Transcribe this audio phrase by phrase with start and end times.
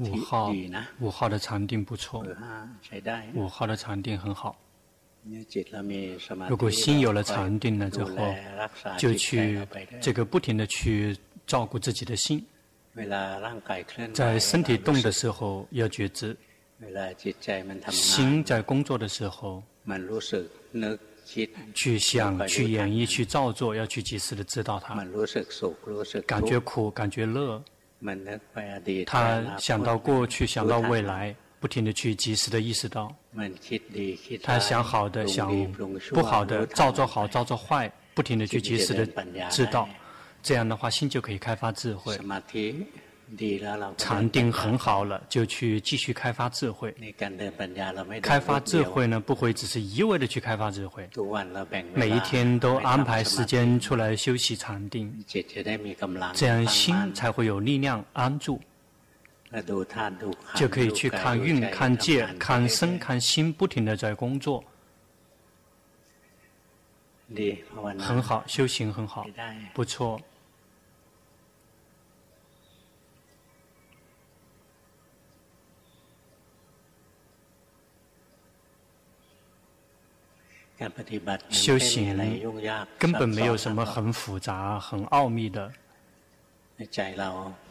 [0.00, 0.52] 五号
[1.00, 2.24] 五号的禅定不错，
[3.34, 4.58] 五号的禅定很好。
[6.48, 8.34] 如果心有了禅定了之后，
[8.96, 9.66] 就去
[10.00, 11.16] 这个不停的去
[11.46, 12.44] 照顾自己的心。
[14.14, 16.36] 在身体动的时候要觉知，
[17.90, 19.62] 心在工作的时候，
[21.74, 24.94] 去想、去演绎、去造作，要去及时的知道它。
[26.24, 27.62] 感觉苦，感觉乐。
[29.06, 33.14] 他想到过去，想到未来，不停的去及时的意识到。
[34.42, 35.50] 他想好的，想
[36.12, 39.06] 不好的，造作好，造作坏，不停的去及时的
[39.50, 39.88] 知道。
[40.42, 42.16] 这样的话，心就可以开发智慧。
[43.96, 46.94] 禅定很好了，就去继续开发智慧。
[48.22, 51.08] 开发智慧呢，不会只是一味的去开发智慧。
[51.92, 55.12] 每一天都安排时间出来休息禅定，
[56.34, 58.60] 这样心才会有力量安住。
[60.54, 64.62] 就可以去看运、看界、看身、看心，不停的在工作。
[67.98, 69.26] 很好，修行很好，
[69.74, 70.20] 不错。
[81.48, 82.16] 修行
[82.98, 85.72] 根本没有什么很复杂、很奥秘的。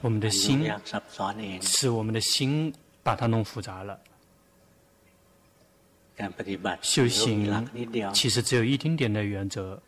[0.02, 0.72] 我们的心
[1.62, 4.00] 是我们的心把它弄复杂了。
[6.82, 7.70] 修行
[8.14, 9.80] 其实只有一丁点的原则。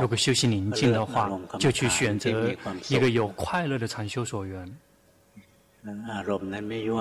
[0.00, 1.88] 如果修行宁静的话，就去？
[1.88, 2.54] 选择
[2.88, 4.78] 一个有快乐的禅修所缘。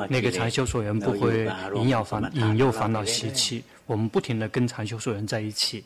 [0.10, 3.64] 那个禅修所人不会引诱烦引诱烦恼习气。
[3.86, 5.84] 我们不停的跟禅修所人在一起，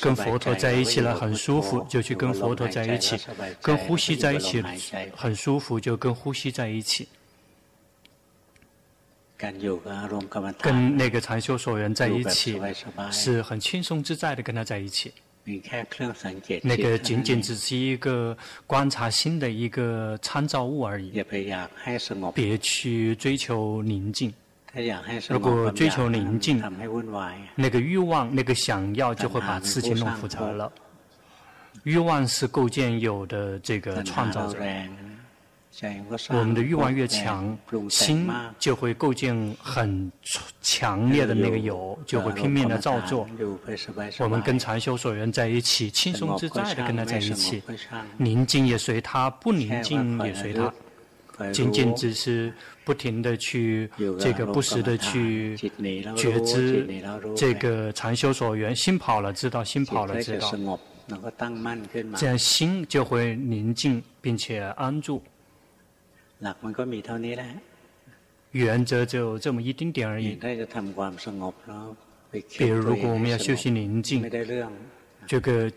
[0.00, 3.16] 跟佛陀在一起了很舒服，就去跟佛陀在一起；
[3.60, 4.64] 跟呼吸在一起
[5.14, 7.06] 很舒服，就跟呼吸在一起。
[9.36, 12.58] 跟那个禅修所人在一起，
[13.12, 15.12] 是很轻松自在的跟他在一起。
[16.62, 18.36] 那个仅仅只是一个
[18.66, 21.22] 观察心的一个参照物而已。
[22.34, 24.34] 别去追求宁静。
[25.30, 26.62] 如果追求宁静，
[27.54, 30.70] 那个欲望、那个想要，就会把事情弄复杂了。
[31.84, 34.58] 欲望是构建有的这个创造者。
[36.30, 37.56] 我们的欲望越强，
[37.90, 38.28] 心
[38.58, 40.10] 就会构建很
[40.62, 43.28] 强烈的那个有，就会拼命的造作。
[44.20, 47.62] 我们跟禅修所缘在一起，轻松自在的跟他在一起，
[48.16, 50.72] 宁静也随他，不宁静也随他。
[51.52, 52.50] 仅仅只是
[52.82, 55.54] 不停的去这个不时的去
[56.16, 56.88] 觉知
[57.36, 60.50] 这个禅修所缘，心跑了知道，心跑了知道，
[62.16, 65.22] 这样心就会宁静并且安住。
[68.52, 70.38] 原则就这么一丁点而已。
[72.56, 74.28] 比如，如果我们要修习宁静，
[75.26, 75.70] 这个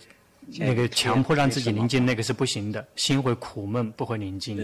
[0.57, 4.57] 那个强迫让自己宁静，那个是不行的，心会苦闷，不会宁静。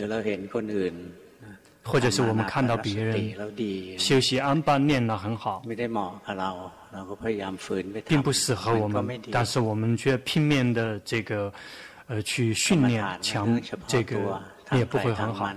[1.83, 5.61] 或者是我们看到别人修习安般念了很好，
[8.07, 11.53] 并不适合我们，但是我们却拼命的这个
[12.07, 14.41] 呃去训练强这个
[14.71, 15.53] 也不会很好。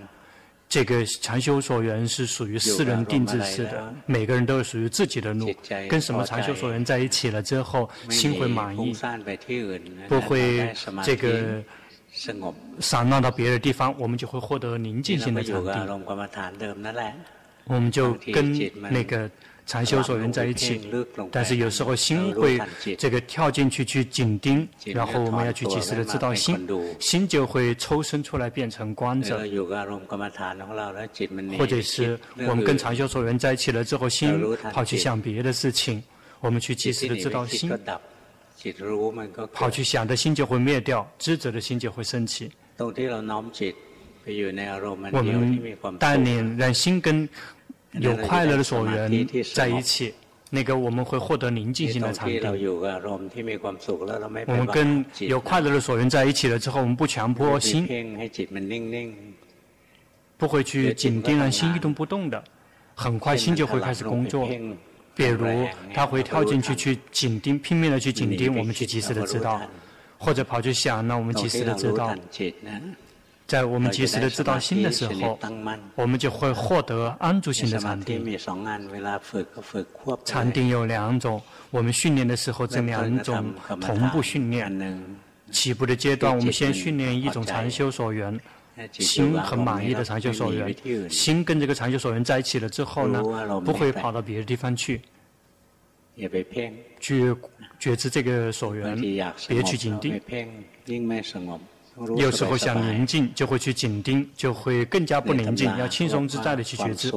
[0.69, 5.53] 这个禅修所缘是属于私人定制式的，每个人都是属于自己的路。
[5.89, 8.95] 跟什么禅修所缘在一起了之后，心会满意，
[10.09, 11.63] 不会这个
[12.81, 15.71] 散乱到别的地方，我们就会获得宁静性的场地。
[17.65, 19.31] 我们就跟那个。
[19.69, 20.81] 禅修所缘在一起，
[21.31, 22.59] 但是有时候心会
[22.97, 26.67] 这个跳进去去紧盯，然后我们要去及时的知道心，
[26.99, 29.39] 心就会抽身出来变成观者，
[31.59, 32.19] 或者是
[32.49, 34.43] 我们跟禅修所缘在一起了之后，心
[34.73, 36.03] 跑去想别的事情，
[36.41, 37.71] 我们去及时的知道心，
[39.53, 42.51] 跑去想的心就会灭掉，知者的心就会升起。
[42.79, 42.87] 我
[45.91, 47.29] 们带领让心跟。
[47.93, 50.15] 有快乐的所缘在一起，
[50.51, 52.39] 那个我们会获得宁静心的场地。
[54.47, 57.87] 我们跟有快乐的所缘在一起了之后，我们不强迫心，
[60.37, 62.43] 不会去紧盯让心一动不动的，
[62.95, 64.49] 很快心就会开始工作。
[65.15, 69.61] 比如他会跳进去去紧盯，拼命的去紧盯，我们去及时的知道，
[70.17, 72.15] 或者跑去想，那我们及时的知道。
[73.49, 75.39] 在我们及时的知道心的时候，
[75.95, 78.39] 我们就会获得安住心的禅定。
[80.23, 81.41] 禅定有两种，
[81.71, 85.03] 我们训练的时候这两种同步训练。
[85.51, 88.39] 起步的阶段，我们先训练一种禅修所缘，
[88.93, 90.77] 心很满意的禅修所缘，
[91.09, 93.23] 心跟这个禅修所缘在一起了之后呢，
[93.65, 95.01] 不会跑到别的地方去，
[97.01, 97.35] 去
[97.79, 98.95] 觉知这个所缘，
[99.49, 100.21] 别去紧盯。
[102.17, 107.13] 有时候想宁静，就会去紧盯，就会更加不宁静，要轻松自在的去觉知。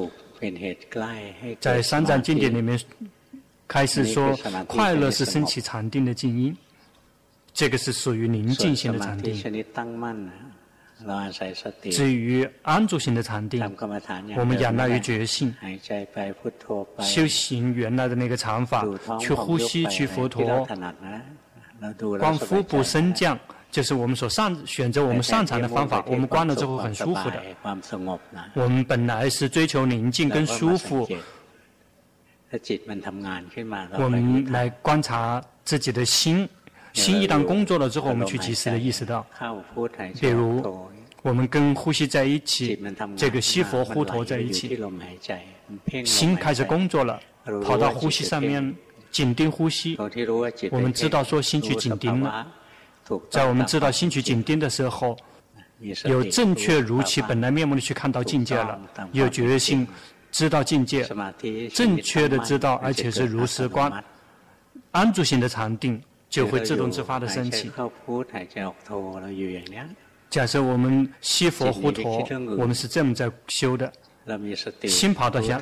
[1.59, 2.79] 在三藏经典里面
[3.67, 4.35] 开始说，
[4.67, 6.57] 快乐是升起禅定的静音，
[7.53, 9.33] 这个是属于宁静型的禅定。
[11.91, 13.59] 至于安住型的禅定，
[14.37, 15.51] 我们仰赖于觉性，
[16.99, 18.85] 修行原来的那个禅法，
[19.19, 20.67] 去呼吸，去佛陀，
[22.19, 23.39] 观腹部升降，
[23.71, 26.03] 就是我们所上选择我们擅长的方法。
[26.05, 27.41] 我们关了之后很舒服的。
[28.53, 31.07] 我们本来是追求宁静跟舒服。
[33.97, 36.47] 我们来观察自己的心。
[36.93, 39.25] 心一旦工作了之后，我们去及时的意识到，
[40.19, 40.61] 比如
[41.21, 42.77] 我们跟呼吸在一起，
[43.15, 44.77] 这个吸佛呼陀在一起，
[46.03, 47.17] 心开始工作了，
[47.63, 48.75] 跑到呼吸上面
[49.09, 49.97] 紧盯呼吸。
[50.69, 52.45] 我们知道说心去紧盯了，
[53.29, 55.17] 在我们知道心去紧盯的时候，
[56.05, 58.79] 有正确如其本来面目的去看到境界了，
[59.11, 59.87] 有决心
[60.31, 61.07] 知道境界，
[61.73, 64.03] 正确的知道，而且是如实观，
[64.91, 66.01] 安住性的禅定。
[66.31, 67.69] 就会自动自发的升起。
[70.29, 72.25] 假设我们西佛呼陀，
[72.57, 73.91] 我们是这么在修的。
[74.87, 75.61] 心跑到想，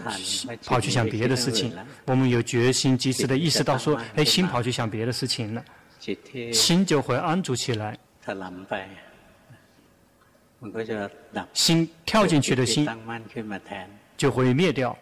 [0.63, 1.73] 跑去想别的事情，
[2.05, 5.65] 我们有决心及时的意识到说，哎，心跑去想别的事情了，
[6.53, 7.97] 心就会安住起来。
[11.53, 12.87] 心跳进去的心
[14.17, 14.97] 就会灭掉，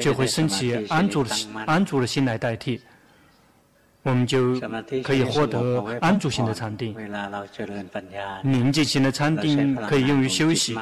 [0.00, 2.80] 就会升起安住的心安住的心来代替。
[4.02, 4.58] 我们就
[5.02, 6.94] 可以获得安住型的禅定，
[8.42, 10.74] 宁静型的禅定可以用于休息。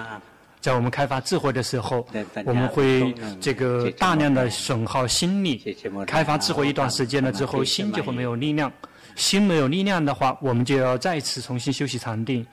[0.61, 2.07] 在我们开发智慧的时候，
[2.45, 5.77] 我们会这个大量的损耗心力。
[6.07, 8.73] 开发智慧一段时间了之后，心就会没有力量。
[9.19, 12.47] 心没有力量的话，我们就要再次重新休息禅定。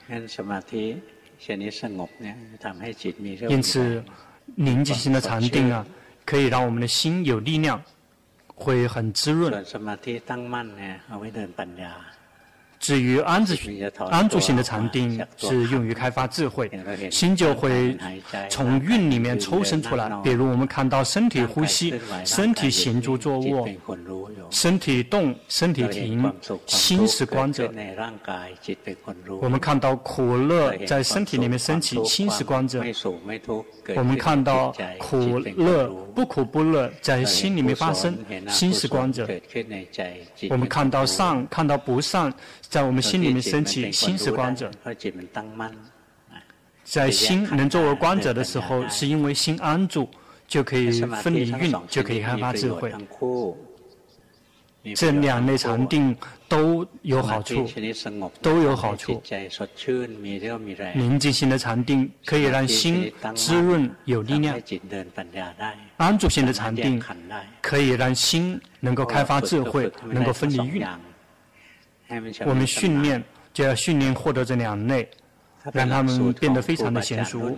[3.50, 4.04] 因此，
[4.56, 5.86] 宁静心的禅定啊，
[6.26, 7.82] 可以让我们的心有力量。
[8.58, 9.52] 会很滋润。
[12.86, 13.56] 至于安住
[14.12, 16.70] 安住性的禅定是用于开发智慧，
[17.10, 17.98] 心就会
[18.48, 20.08] 从运里面抽身出来。
[20.24, 23.68] 比如我们看到身体呼吸，身体行住坐卧，
[24.52, 26.32] 身体动，身体停，
[26.68, 27.74] 心是观者。
[29.42, 32.84] 我们看到苦乐在身体里面升起，心是观者。
[33.96, 38.16] 我们看到苦乐不苦不乐在心里面发生，
[38.48, 39.28] 心是观者。
[40.52, 42.32] 我们看到善，看到不善。
[42.75, 44.69] 在我们心里面升起，心是光者。
[46.83, 50.10] 在心能作为光者的时候，是因为心安住，
[50.45, 50.92] 就可以
[51.24, 52.94] 分离运，就可以开发智慧。
[54.94, 56.13] 这两类禅定
[56.50, 57.66] 都有好处，
[58.42, 59.24] 都有好处。
[60.94, 64.62] 宁静型的禅定可以让心滋润有力量，
[65.95, 67.01] 安住型的禅定
[67.62, 70.86] 可以让心能够开发智慧，能够分离蕴。
[72.46, 73.24] 我们训练
[73.54, 75.10] 就要训练获得这两类，
[75.74, 77.58] 让他们变得非常的娴熟。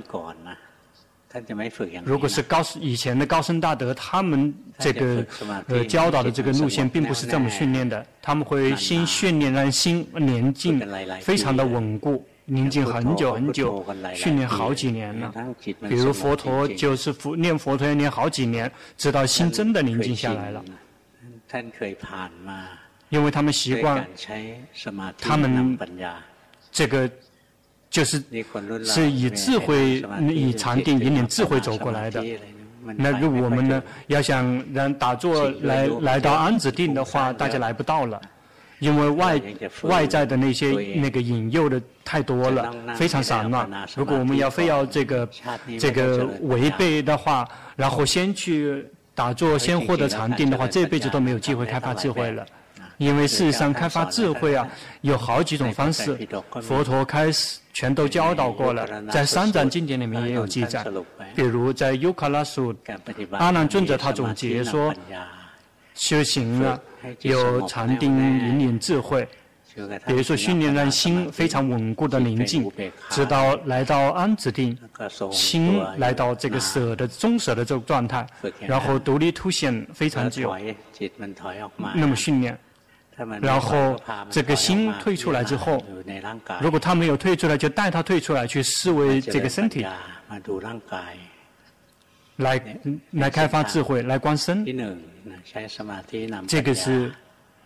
[2.06, 5.26] 如果是高以前的高僧大德，他们这个
[5.68, 10.82] 呃教导的这个路线并不是这么训练的，他们会先训练让心宁静，
[11.22, 15.32] 非常的稳固，宁静很久很久，训练好几年了。
[15.90, 20.64] 比如佛陀就是佛念佛陀要念好几年，直到心真的宁静下来了。
[23.10, 24.06] 因为他们习惯，
[25.20, 25.78] 他们
[26.72, 27.10] 这个
[27.90, 28.22] 就是
[28.84, 32.24] 是以智慧、以禅定引领智慧走过来的。
[32.98, 38.22] 那如果我们呢，要想让打坐来来到安止定的话，大家来不到了，
[38.80, 39.42] 因为外
[39.84, 43.70] 外在的那些那个引诱的太多了，非常散乱。
[43.96, 45.30] 如果我们要非要这个
[45.80, 52.46] 这个违背的话，然后先去打坐，先获得禅定的话，这辈子都没有机会开发智慧了。
[52.98, 54.68] 因为事实上，开发智慧啊，
[55.02, 56.18] 有好几种方式。
[56.62, 60.86] 佛陀开始全都教导过了，在三藏经典里面也有记载。
[61.36, 62.76] 比如在优卡拉书，
[63.32, 64.94] 阿难尊者他总结说，
[65.94, 66.80] 修行啊，
[67.22, 69.28] 有禅定引领智慧。
[70.08, 72.68] 比如说训练让心非常稳固的宁静，
[73.12, 74.76] 直到来到安止定，
[75.32, 78.26] 心来到这个舍的中舍的这个状态，
[78.60, 80.52] 然后独立凸显非常久，
[81.94, 82.58] 那么训练。
[83.42, 85.84] 然后这个心退出来之后，
[86.62, 89.86] 如果他没有退出来，就带他退出来，去思维这个身体，
[92.38, 92.62] 来
[93.12, 94.64] 来开发智慧，来观身。
[96.48, 97.12] 这个是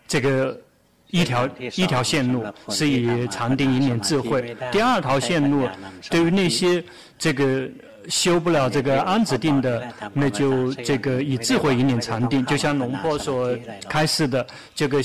[0.08, 0.60] 这个
[1.08, 4.55] 一条一条线路，是以禅定引领智慧。
[4.72, 5.67] 第二条线路，
[6.10, 6.84] 对于那些
[7.17, 7.70] 这个。
[8.10, 13.58] 修不了这个安止定的，那就这个以智慧引领禅定，就像龙婆所
[13.89, 15.01] 开示的，这个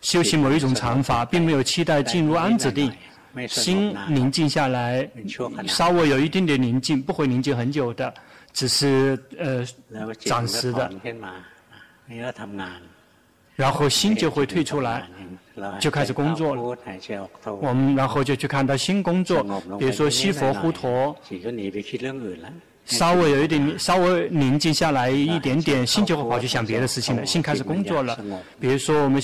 [0.00, 2.92] 修行某一种禅法，并没有期待进入安止定，
[3.48, 5.08] 心宁静下来，
[5.66, 8.12] 稍微有一点点宁静，不会宁静很久的，
[8.52, 9.66] 只是呃
[10.18, 10.90] 暂时的，
[13.56, 15.06] 然后心就会退出来。
[15.78, 16.62] 就开始工作了，
[17.60, 19.42] 我们然后就去看到新工作，
[19.78, 21.16] 比如说西佛呼陀，
[22.86, 28.18] 稍微有一点稍微宁静下来一点点，心就会跑去想别的事情了，心开始工作了。
[28.58, 29.22] 比如说我们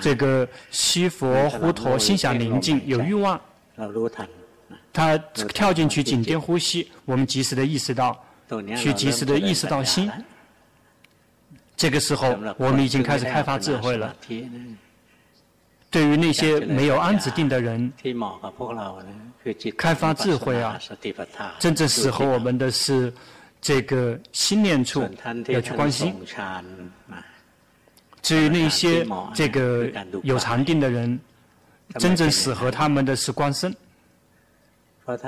[0.00, 3.40] 这个西佛呼陀心想宁静，有欲望，
[4.92, 5.16] 他
[5.52, 8.24] 跳进去紧盯呼吸，我们及时的意识到，
[8.76, 10.10] 去及时的意识到心，
[11.76, 14.16] 这个时候我们已经开始开发智慧了。
[15.90, 17.92] 对于那些没有安止定的人，
[19.76, 20.78] 开发智慧啊，
[21.58, 23.12] 真正适合我们的是
[23.60, 25.08] 这个心念处
[25.48, 26.14] 要去关心。
[28.20, 29.88] 至于那些这个
[30.22, 31.18] 有禅定的人，
[31.98, 33.74] 真正适合他们的是观身。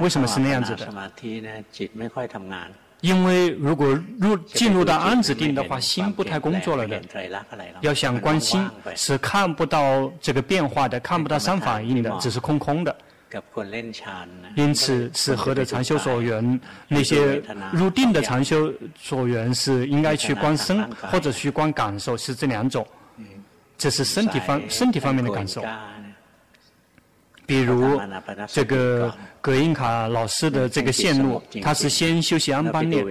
[0.00, 1.12] 为什么是那样子的？
[3.00, 7.00] 因为如果入进入到安止定的话，心不太工作了的。
[7.81, 12.97] 要想观心，是看不到这个变化的，看不到三反应的，只是空空的。
[14.57, 22.87] 因此，适合的禅修所缘，那些入定的禅修所缘是应该去观身，或者去观感受，是这两种。
[23.76, 25.62] 这是身体方身体方面的感受。
[27.49, 27.99] 比如
[28.47, 33.02] 这个葛印卡老师的这个线路，他是先休息安般念，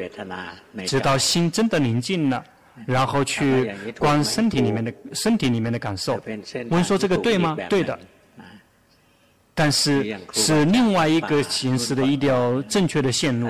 [0.86, 2.44] 直到心真的宁静了，
[2.86, 6.22] 然后去观身体里面的身体里面的感受。
[6.70, 7.58] 问说这个对吗？
[7.68, 7.98] 对的。
[9.56, 13.50] 但是是另外一个形式的一条正确的线路。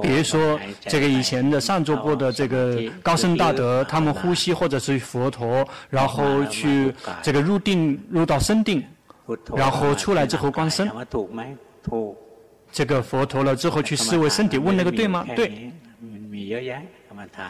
[0.00, 8.84] 比如说这个以前的上座部的这个高僧大德，他们呼吸或者是佛陀，然后去这个入定入到深定。
[9.54, 10.90] 然后出来之后观身，
[12.70, 15.26] 这个佛陀了之后去思维身体，问那个对吗？
[15.34, 15.72] 对。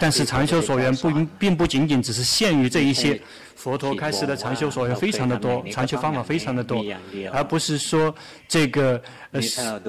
[0.00, 3.20] 但是禅修所缘不并不仅仅只是限于这一些，
[3.54, 6.82] 佛陀开始的禅修所缘非常的多，禅修方法非常的多，
[7.30, 8.12] 而不是说
[8.48, 9.40] 这个呃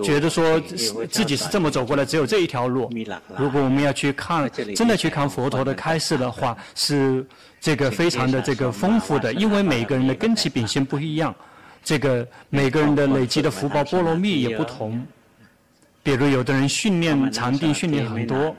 [0.03, 2.91] 觉得说自己是这么走过来，只有这一条路。
[3.37, 7.25] 如果我们要去看，真的去看佛陀的开示的话，是
[7.59, 11.33] 这个非常的这个丰富的，因为每个人的根器秉性不一样。
[11.83, 15.05] 这个每个人的累积的福报波罗蜜也不同，
[16.03, 18.55] 比如有的人训练禅定训练很多，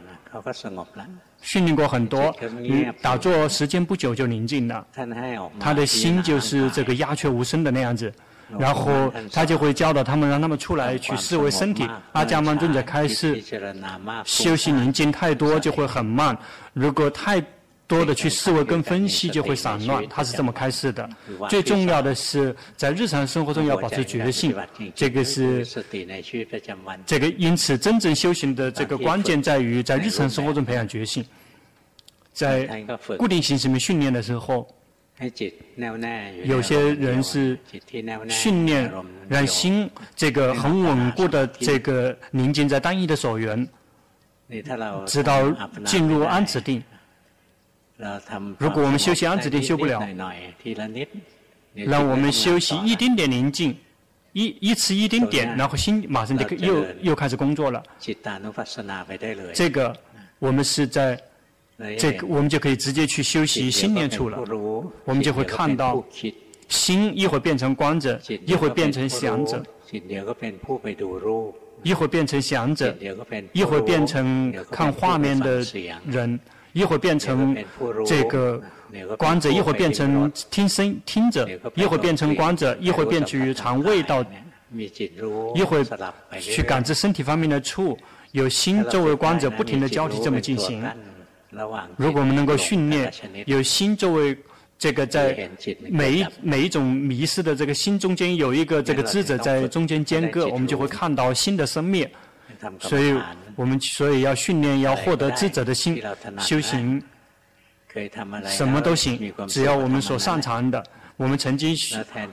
[1.41, 4.87] 训练过很多，嗯，打坐时间不久就宁静了，
[5.59, 8.13] 他的心就是这个鸦雀无声的那样子，
[8.59, 11.89] 然后他就会教导他们，让他们出来去思维身体。
[12.13, 13.43] 阿伽曼尊者开示，
[14.25, 16.37] 休息宁静太多就会很慢，
[16.73, 17.43] 如果太。
[17.91, 21.11] 多的去思维跟分析就会散乱，他是这么开示的。
[21.49, 24.55] 最重要的是在日常生活中要保持觉性，
[24.95, 25.67] 这个是
[27.05, 27.27] 这个。
[27.37, 31.25] 因此，真正修行的这个关键在于在日常生活中培养觉性，
[32.33, 32.87] 在
[33.19, 34.69] 固定形式里面训练的时候，
[36.45, 37.59] 有些人是
[38.29, 38.89] 训练
[39.29, 43.69] 让心这个很稳固的这个宁静在单一的所缘，
[45.07, 45.51] 直到
[45.85, 46.81] 进入安止定。
[48.59, 50.01] 如果我们修习安止定修不了，
[51.75, 53.77] 让我们休息一丁点宁静，
[54.33, 57.83] 一一次一丁点，然后心马上就又又开始工作了。
[59.53, 59.95] 这个
[60.39, 61.21] 我们是在
[61.99, 64.39] 这个我们就可以直接去休息心念处了。
[65.05, 66.05] 我们就会看到
[66.69, 69.63] 心一会变成观者，一会变成想者，
[71.83, 72.97] 一会变成想者，
[73.53, 75.65] 一会变成看画面的
[76.07, 76.41] 人。
[76.73, 77.57] 一会儿变成
[78.07, 78.63] 这个
[79.17, 84.25] 观者，一会儿变成听声听者，一会儿变成观者，一会儿变去尝味道，
[85.55, 85.85] 一会儿
[86.39, 87.99] 去感知身体方面的触，
[88.33, 90.85] 有心作为观者不停地交替这么进行。
[91.97, 93.13] 如果我们能够训练
[93.47, 94.37] 有心作为
[94.79, 95.51] 这个在
[95.89, 102.11] 每一每一种迷失的这个心中间有一个这个智者在中间间隔，我们就会看到新的生灭。
[102.79, 103.15] 所以
[103.57, 106.03] 我们所以要训练，要获得智者的心，
[106.39, 107.03] 修行
[108.47, 110.83] 什么都行，只要我们所擅长的，
[111.17, 111.75] 我们曾经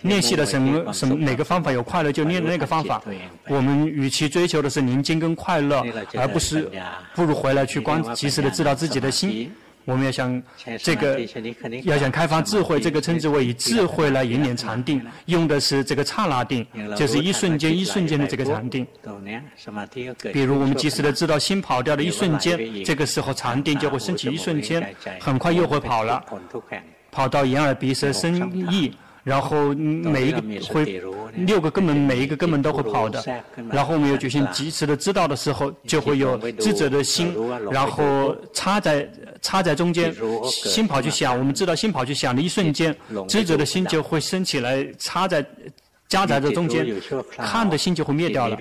[0.01, 3.01] 练习的什么什么哪个方法有快乐就练那个方法。
[3.47, 5.83] 我们与其追求的是宁静跟快乐，
[6.15, 6.69] 而不是
[7.15, 9.51] 不如回来去观及时的知道自己的心。
[9.87, 10.43] 我们要想
[10.83, 11.17] 这个
[11.85, 18.85] 要想开发智慧，这个称之为以智慧来引领禅定，用的是这个刹那定，就是一瞬间一瞬间的这个禅定。
[20.33, 26.21] 比如我们及时的知道心跑掉的一瞬间，这个时候禅定就会升起一瞬间，很快又会跑了。
[27.09, 28.35] 跑到眼耳鼻舌身
[28.69, 31.01] 意，然后每一个会
[31.33, 33.23] 六个根本，每一个根本都会跑的。
[33.71, 37.33] 然后我们有决心及时的知道的时候，就会有智者的心，
[37.71, 39.09] 然后插在
[39.41, 40.15] 插在中间，
[40.45, 41.37] 心跑去想。
[41.37, 42.95] 我们知道心跑去想的一瞬间，
[43.27, 45.45] 智者的心就会升起来，插在
[46.07, 46.85] 夹在这中间，
[47.37, 48.57] 看的心就会灭掉了。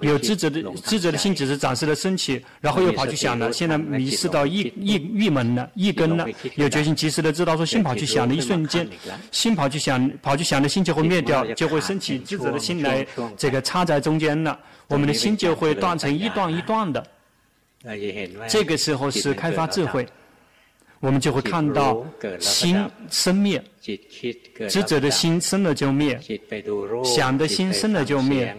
[0.00, 3.52] 有智者的智者的心只是暂时的升起，然后又跑去想了。
[3.52, 4.94] 现在迷失到一一
[5.26, 6.26] 一门了，一根了。
[6.56, 8.88] 有决心及时的知道说心跑去想的一瞬间，
[9.30, 14.58] 心跑去想跑去想的心就会灭掉，就会升起智者的心来，这个插在中间了。
[14.88, 17.06] 我们的心就会断成一段一段的。
[18.48, 20.06] 这个时候是开发智慧。
[21.00, 22.04] 我们就会看到
[22.38, 22.76] 心
[23.10, 23.64] 生灭，
[24.68, 26.20] 智者的心生了就灭，
[27.02, 28.54] 想的心生了就灭，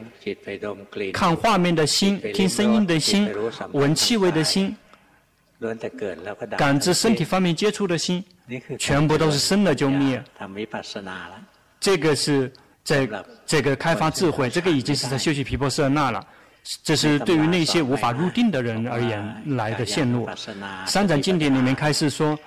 [1.13, 3.29] 看画面的心，听声音的心，
[3.73, 4.75] 闻气味的心，
[6.57, 8.23] 感知身体方面接触的心，
[8.79, 10.19] 全部都是生了就灭。
[11.79, 12.51] 这个是
[12.83, 13.07] 在
[13.45, 16.25] 这个开发智慧，这个已经是在修习皮婆舍那了。
[16.83, 20.29] 这是对于那些无法入定的人而言来的线路。
[20.85, 22.37] 三藏经典里面开始说，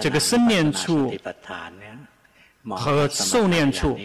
[0.00, 1.12] 这个生念处
[2.76, 3.98] 和受念处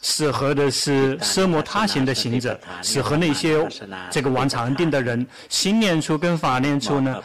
[0.00, 3.66] 适合的是奢摩他行的行者，适合那些
[4.10, 5.26] 这个玩禅定的人。
[5.48, 7.22] 心念处跟法念处呢，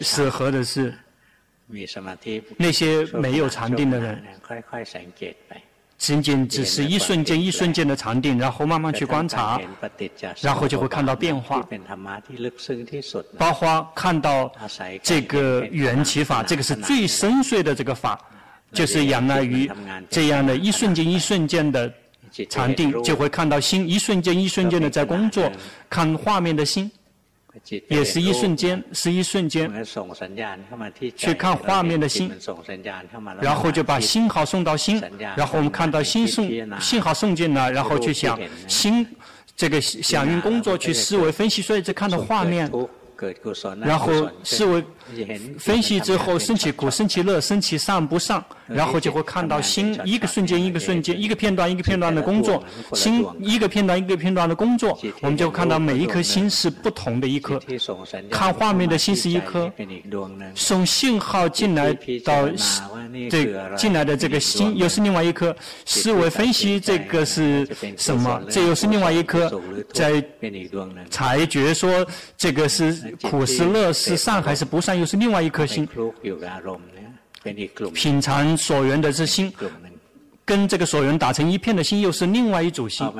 [0.00, 0.94] 适合的是
[2.56, 4.22] 那些没有禅定的人。
[6.00, 9.60] 仅仅只是一瞬间一瞬间的禅定，然后慢慢去观察，
[10.40, 11.62] 然后就会看到变化。
[13.36, 14.50] 包括看到
[15.02, 18.18] 这个缘起法，这个是最深邃的这个法，
[18.72, 19.70] 就是仰赖于
[20.08, 21.92] 这样的一瞬间一瞬间的
[22.48, 25.52] 禅定，就会看到心一瞬间一瞬间的在工作，
[25.90, 26.90] 看画面的心。
[27.88, 29.70] 也是一瞬间，是一瞬间，
[31.16, 32.30] 去看画面的心，
[33.40, 35.02] 然后就把信号送到心，
[35.36, 36.48] 然后我们看到心送
[36.80, 39.06] 信号送进来，然后去想心
[39.56, 42.70] 这个响应工作去思维分析，所以就看到画面。
[43.82, 44.10] 然后
[44.42, 44.82] 思维
[45.58, 57.60] 分析之后，升起苦，升起乐，升起上不上，然后就会看到心一个瞬间一个瞬间，一个片段一个片段的工作，心一个片段一个片段的工作，我们就看到每一颗心是不同的一颗，
[58.30, 59.72] 看画面的心是一颗，
[60.54, 61.92] 送信号进来
[62.24, 62.48] 到
[63.30, 68.40] 这进来的这个心又是另外一颗，思维分析这个是什么？
[68.50, 69.60] 这又是另外一颗，
[69.92, 70.22] 在
[71.10, 72.90] 裁决说这个是。
[73.22, 75.88] 苦是乐是善还是不善，又是另外一颗心。
[77.94, 79.52] 品尝所缘的是心，
[80.44, 83.10] 跟这个所缘打成一片的心，又是另外一组心。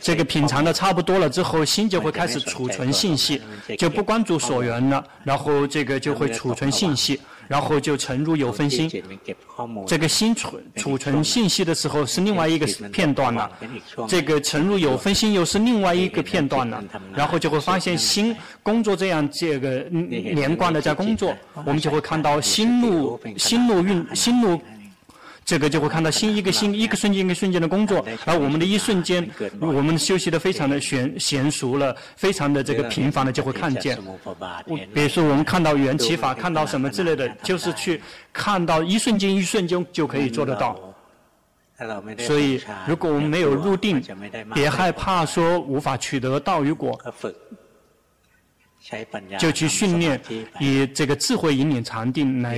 [0.00, 3.42] 这个品尝的差不多了之后，心就会开始储存信息，
[3.76, 7.20] 就不关注所缘了，然后这个就会储存信息。
[7.48, 8.90] 然后就存入有分心，
[9.86, 13.50] 这个新存储存信息的时候是另外一个片段了，
[14.08, 16.82] 这个存入有分心又是另外一个片段了，
[17.14, 24.60] 然后就会发现新工作这样这个连贯的在工作，我们就会看到新路新路运新路。
[25.46, 29.30] 这个就会看到新一个新一个瞬间一个瞬间的工作，而我们的一瞬间，
[29.60, 33.96] 我们休息的非常的娴娴熟了，非常的这个频繁的就会看见。
[34.92, 40.76] 比如说我们看到缘起法，看到什么之类的，就是去看到一瞬间一瞬间就可以做得到。
[42.18, 44.02] 所以如果我们没有入定，
[44.52, 46.98] 别害怕说无法取得道与果。
[49.38, 50.20] 就去训练，
[50.60, 52.56] 以这个智慧引领禅定来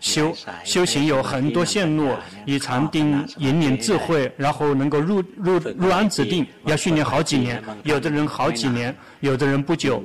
[0.00, 2.14] 修修行，有很多线路，
[2.46, 10.02] 以禅定引领智慧，然后能够入入入安止定，要训练好几年，有的人好几年，有的人不久。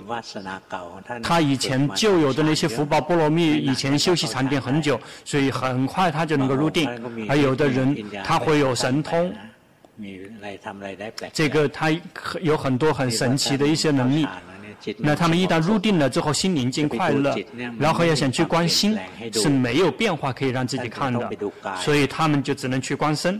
[1.23, 6.89] 他以前旧有的那些福报波罗蜜，以前修习禅定很久，所以很快他就能够入定，
[7.30, 9.34] 而有的人他会有神通，
[11.32, 11.89] 这个他
[12.41, 14.28] 有很多很神奇的一些能力。
[14.98, 17.36] 那他们一旦入定了之后，心宁静快乐，
[17.80, 18.98] 然后要想去观心，
[19.34, 21.30] 是没有变化可以让自己看的，
[21.82, 23.40] 所以他们就只能去观身，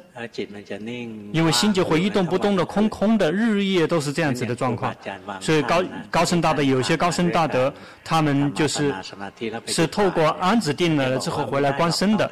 [1.32, 4.96] 因为心就会一动不动的、空空的，日夜都是这样子的状况。
[5.40, 8.94] 所以高高僧大德有些高僧大德，他们就是
[9.66, 12.30] 是透过安止定了之后回来观身的，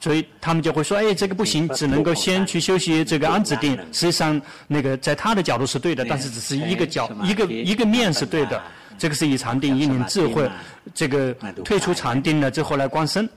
[0.00, 3.76] 所以他们就会说：哎，这个不行，只能够先去休息这个安止定。
[3.92, 8.60] 实际上，那个在他的角度是对的，但是只是一个角一个一个面是对的。
[8.98, 10.46] 这个是以禅定引领智慧，
[10.94, 11.32] 这个
[11.64, 13.28] 退出禅定了之后来观身。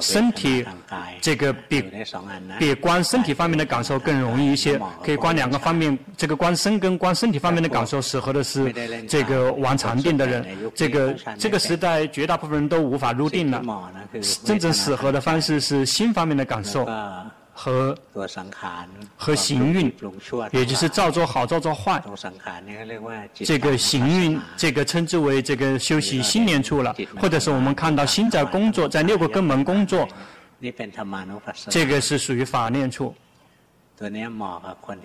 [0.00, 0.64] 身体
[1.20, 1.82] 这个比
[2.58, 5.98] 比观身体方面的感受更容易一些，可以观两个方面。
[6.16, 8.72] 这个观身跟观身体方面的感受，适合的是
[9.08, 10.46] 这个玩禅定的人。
[10.74, 13.90] 这个这个时代绝大部分人都无法入定了，
[14.44, 16.86] 真正适合的方式是心方面的感受。
[17.52, 17.96] 和
[19.16, 19.94] 和行运，
[20.52, 22.02] 也就是造作好，造作坏。
[23.34, 30.08] 这个行运，这个称之为这个休息心念处了，或者是我们看到心在工作，在六个根门工作，
[31.68, 33.14] 这个是属于法念处。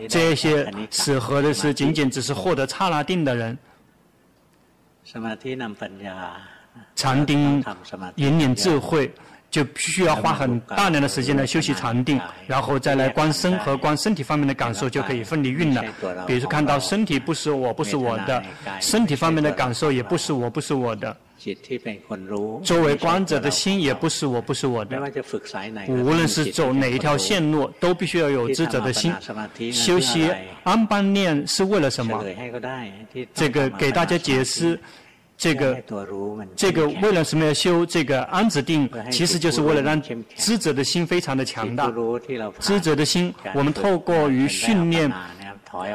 [0.09, 3.57] 这些适合的是仅仅只是获得刹那定的人。
[6.95, 7.63] 禅定
[8.15, 9.13] 引领智慧。
[9.49, 15.83] 就必须要花很大量的时间来休息禅定，然后再来观身和观身体方面的感受，就可以分离运了。
[16.25, 18.43] 比如说看到身体不是我，不是我的，
[18.81, 21.15] 身体方面的感受也不是我，不是我的。
[22.63, 24.99] 作为观者的心也不是我，不是我的。
[25.87, 29.13] 无论是走哪一条线路，都必须要有知者的心。
[29.71, 30.29] 修习
[30.63, 32.21] 安般念是为了什么？
[33.33, 34.79] 这个给大家解释。
[35.37, 35.83] 这个
[36.55, 38.89] 这个为了什么要修这个安止定？
[39.11, 40.01] 其实就是为了让
[40.35, 41.93] 知者的心非常的强大。
[42.59, 45.11] 知者的心，我们透过于训练。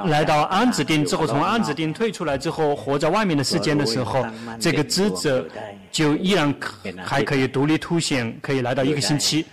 [0.05, 4.24] 来到安止定之后，从安止定退出来之后，活在外面的世间的时候，
[4.61, 5.44] 这个知者
[5.92, 6.74] 就依然可
[7.05, 9.44] 还可以独立凸显，可以来到一个星期，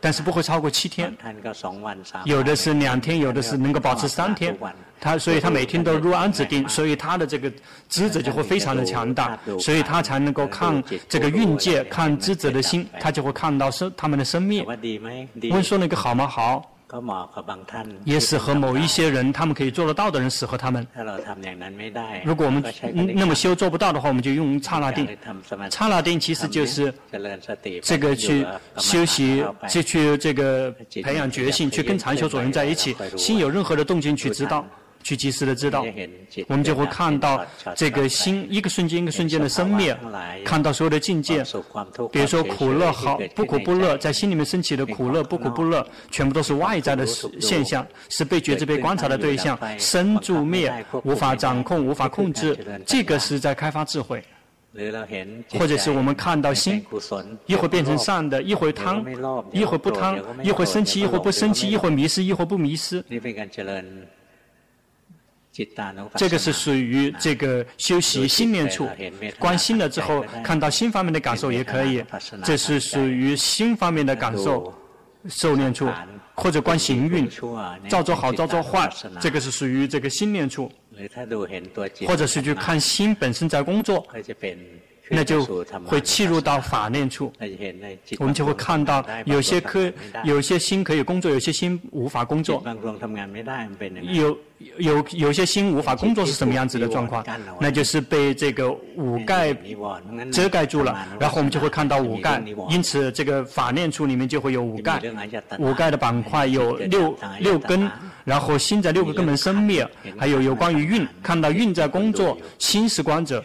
[0.00, 1.12] 但是不会超过七天。
[2.24, 4.56] 有的是两天，有的是能够保持三天。
[5.00, 7.52] 他所以他每天都入安止定，所以他的这个
[7.88, 14.64] 知者就会非常的强大，所以他才能够看这个运界，看知者的心，他就会看到生他们的生命。
[15.50, 16.26] 问说那个好吗？
[16.26, 16.77] 好。
[18.04, 20.86] 也适合某一些人，他们可以做得到的人，适合他们。
[22.24, 22.64] 如果我们
[23.14, 25.06] 那么修做不到的话，我们就用刹那定。
[25.70, 26.92] 刹那定其实就是
[27.82, 28.46] 这个去
[28.78, 34.66] 休息，去去这个培养觉性，去跟禅修所人在一起，心有任何的动静去知道。
[35.02, 35.84] 去及时的知道，
[36.48, 39.96] 我们就会看到这个心一个瞬间一个瞬间的生灭，
[40.44, 41.42] 看到所有的境界，
[42.12, 50.72] 比如说苦乐好不苦不乐，在心里面升起的苦乐不苦不乐，全部都是外在的现象，是被觉知被观察的对象，生住灭
[51.04, 52.56] 无法掌控无法控制，
[52.86, 54.22] 这个是在开发智慧，
[55.58, 56.84] 或者是我们看到心
[57.46, 59.02] 一会变成善的，一会贪，
[59.52, 63.02] 一会不贪，一会生气，一会不生气，一会迷失，一会不迷失。
[66.14, 68.88] 这个是属于这个修习心念处，
[69.38, 72.04] 观心了之后，看到心方面的感受也可以，
[72.44, 74.72] 这是属于心方面的感受，
[75.28, 75.88] 受念处，
[76.34, 77.28] 或者观行运，
[77.88, 78.90] 造作好造作坏，
[79.20, 80.70] 这个是属于这个心念处，
[82.06, 84.06] 或者是去看心本身在工作。
[85.10, 85.44] 那就
[85.84, 87.32] 会契入到法念处，
[88.18, 89.90] 我们就会看到有些科、
[90.24, 92.62] 有些心可以工作，有些心无法工作。
[94.02, 94.38] 有
[94.78, 97.24] 有有些心无法工作是什么样子的状况？
[97.60, 99.54] 那就是被这个五盖
[100.32, 102.42] 遮盖住了，然后我们就会看到五盖。
[102.68, 105.00] 因此，这个法念处里面就会有五盖，
[105.58, 107.88] 五盖的板块有六六根，
[108.24, 113.42] 然后心在六个根本生灭，还有有关于运，看到运在工作，心是观者。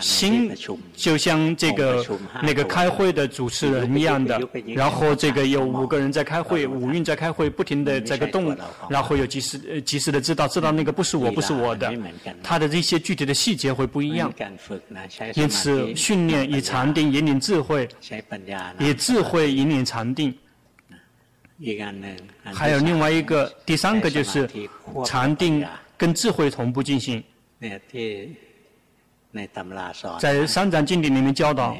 [0.00, 0.52] 心
[0.94, 2.04] 就像这个
[2.42, 4.40] 那个开会的主持人一样的，
[4.74, 8.56] 然后这个有五个人在开会，五运在开会，不停的在个动，
[8.88, 11.92] 然后有及时呃及时的知道知道那个不是我不是我的，
[12.42, 14.32] 他的这些具体的细节会不一样。
[15.34, 17.88] 因此训练以禅定引领智慧，
[18.78, 20.34] 以智慧引领禅定。
[22.52, 24.46] 还有另外一个第三个就是
[25.06, 27.22] 禅定跟智慧同步进行。
[30.18, 31.76] 在三藏经典里面教导，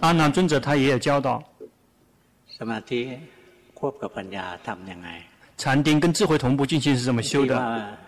[0.00, 1.42] 阿难尊者他也有教导，
[5.56, 7.98] 禅定跟智慧同步进行是怎么修的？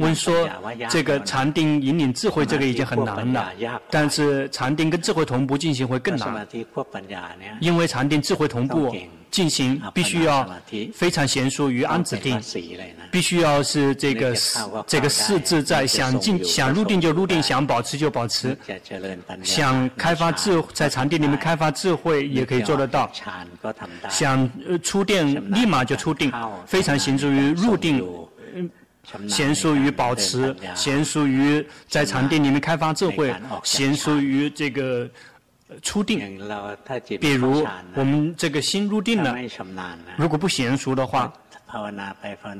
[0.00, 0.48] 问说
[0.88, 3.52] 这个禅定引领智慧，这个已经很难了，
[3.90, 6.46] 但是禅定跟智慧同步进行会更难，
[7.60, 8.94] 因为禅定智慧同步。
[9.30, 10.44] 进行必须要
[10.92, 12.40] 非常娴熟于安止定，
[13.12, 14.34] 必须要是这个
[14.88, 18.58] 这个四自在，想进想入定就入定，想保持就保持，
[19.44, 23.08] 想开发智在禅定里面开发智慧也可以做得到，
[24.08, 24.50] 想
[24.82, 26.32] 出定立马就出定，
[26.66, 28.04] 非常娴熟于入定，
[29.28, 35.08] 娴熟于保持，娴熟于在禅定里面开发智慧，娴熟于这个。
[35.82, 36.18] 初定，
[37.20, 39.36] 比如我们这个心入定了，
[40.16, 41.32] 如果不娴熟的话。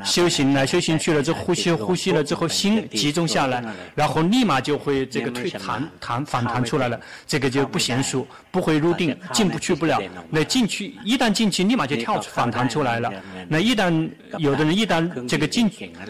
[0.05, 10.01] 修行来修行去了，之后呼吸呼吸了之后，心集中下来，然后立马就会这个退弹弹反弹出来了，这个就不娴熟，不会入定，进不去不了。
[10.31, 13.13] 那进去一旦进去，立马就跳出反弹出来了。
[13.49, 15.69] 那一旦有的人一旦这个进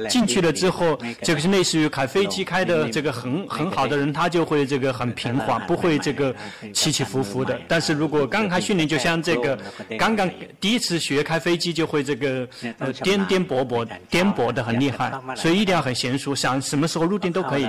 [0.09, 6.35] 进去了之后，这个是类似于开飞机开的这个很很好的人，他就会这个很平滑，不会这个
[6.75, 7.59] 起起伏伏的。
[7.67, 9.59] 但是如果刚开训练，就像这个
[9.99, 12.47] 刚刚第一次学开飞机，就会这个。
[12.93, 17.63] 颠颠簸簸，颠簸的很厉害，所以一定要很娴熟，想什么时候入定都可以。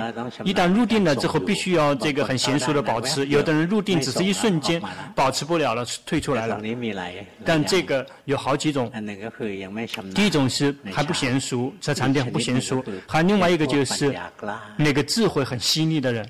[0.44, 3.26] 一旦入定了之后，必须要这个很娴熟的保持。
[3.26, 4.82] 有的人入定只是一瞬间，
[5.14, 6.60] 保持不了了，退出来了。
[7.44, 8.90] 但这个有好几种，
[10.14, 14.14] 第一种是还不娴熟，在禅定不娴熟；还另外一个就是
[14.76, 16.28] 那个智慧很细腻的人，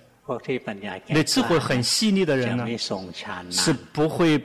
[1.09, 2.67] 那智慧很细腻的人呢，
[3.51, 4.43] 是不会。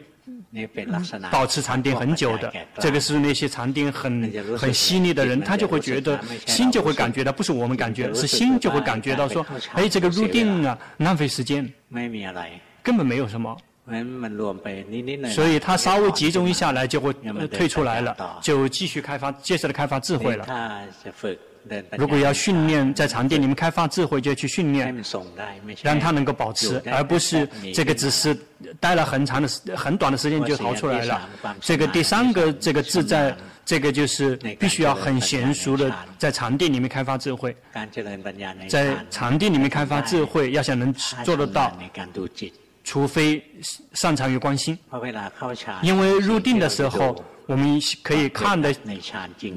[1.32, 11.72] 保持禅定很久的，这个是那些禅定很很细腻的人，他就会觉得心就会感觉到，不是我们感觉，是心就会感觉到说，哎，这个入定啊，浪费时间，
[12.82, 13.58] 根本没有什么，
[15.30, 17.14] 所以他稍微集中一下来就会
[17.48, 20.46] 退出来了，就继续开发，接着的开发智慧了。
[21.98, 25.04] 如果要训练在禅定里面开发智慧，就去训练，
[25.82, 28.38] 让它能够保持，而不是这个只是
[28.80, 31.30] 待了很长的时很短的时间就逃出来了。
[31.62, 37.56] 这个第三个这个自在，这个就是必须要很娴熟的在禅定里面开发智慧，
[38.68, 41.78] 在禅定里面开发智慧，要想能做得到，
[42.84, 43.44] 除非
[43.94, 44.78] 擅长于关心，
[45.82, 47.16] 因为入定的时候。
[47.48, 48.76] 我们可以看的，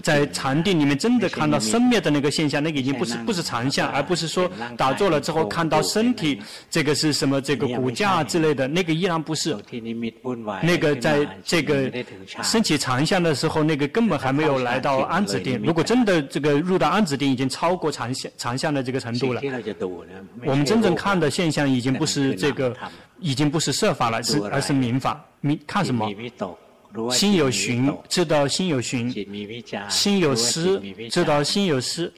[0.02, 9.56] 在禅定里面真的看到生灭的那个现象，那个已经不是不是常相，而不是说打坐了之后看到身体，这个是什么这个骨架之类的，那个依然不是。
[10.62, 11.92] 那个在这个
[12.42, 15.60] 升起常相的时候，那个根本还没有来到安止定。
[15.64, 19.42] 如果真的这个入到安止定，已经超过常相常相的这个程度了。
[20.46, 22.72] 我们真正看的现象已经不是这个，
[23.18, 25.24] 已经不是色法了，是而是明法。
[25.40, 26.08] 名看什么？
[27.10, 29.10] 心有寻，知道心有寻；
[29.88, 32.12] 心有思，知道心有思。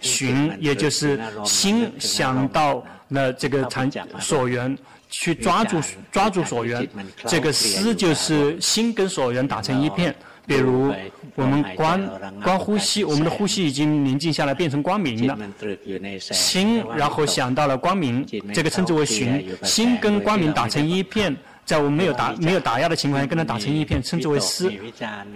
[0.00, 3.90] 寻，也就是心想到了这个禅
[4.20, 4.76] 所缘，
[5.08, 5.80] 去抓住
[6.12, 6.86] 抓住所缘。
[7.26, 10.14] 这个思就是心跟所缘打成一片。
[10.46, 10.92] 比如
[11.34, 12.10] 我们观
[12.42, 15.38] 观呼吸，我们的呼吸已经宁静下来，变成光明了。
[16.20, 19.56] 心然后想到了光明，这个称之为寻。
[19.62, 21.34] 心跟光明打成一片。
[21.68, 24.72] 在我们没有打没有打压的情况下，跟它打成一片，称之为思。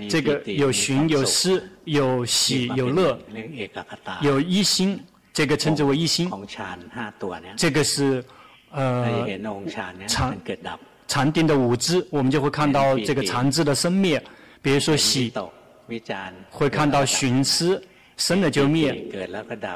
[0.08, 3.18] 这个有寻有思，有喜有乐，
[4.22, 4.98] 有一心，
[5.30, 6.30] 这个称之为一心。
[7.54, 8.24] 这个是
[8.70, 9.28] 呃
[10.08, 10.38] 禅
[11.06, 14.22] 禅定的五支，我们就会看到这个禅支的生灭。
[14.62, 15.30] 比如说喜，
[16.48, 17.84] 会看到寻思
[18.16, 18.94] 生了就灭；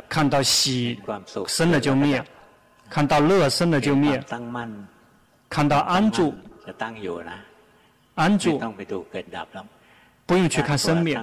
[0.08, 0.98] 看到喜
[1.46, 2.18] 生了就灭；
[2.88, 4.24] 看到乐生了就灭。
[5.48, 6.34] 看到安住，
[8.14, 8.58] 安住，
[10.24, 11.18] 不用去看生灭。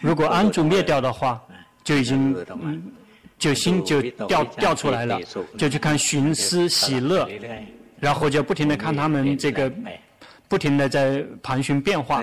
[0.00, 1.40] 如果安住灭掉的话，
[1.84, 2.36] 就已经，
[3.38, 5.20] 就心就掉掉出来了，
[5.56, 7.28] 就去看寻思喜乐，
[7.98, 9.72] 然后就不停的看他们这个，
[10.48, 12.22] 不停的在盘旋变化。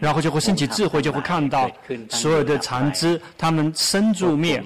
[0.00, 1.70] 然后就会升起智慧，就会看到
[2.08, 4.62] 所有的残肢，他们生住灭，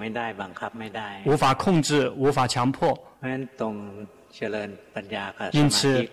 [1.25, 2.97] 无法控制，无法强迫。
[5.53, 6.07] 因此，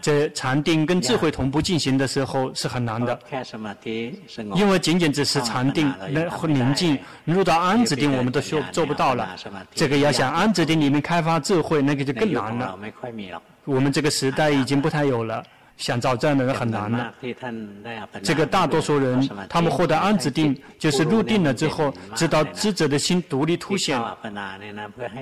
[0.00, 3.18] 这禅定跟智慧同步进行的时候是很难的，
[4.54, 9.36] 因为仅仅只是禅定能宁静，入到安止定我们都做做不到了。
[9.74, 12.78] 这个要想安止定里面开发智慧，那个就更难了。
[13.64, 15.44] 我们这个时代已经不太有了。
[15.80, 17.12] 想找这样的人很难了。
[18.22, 23.98] 这个大多数人，他们获得安止定，就是入定了之后，知道智者的心独立凸显，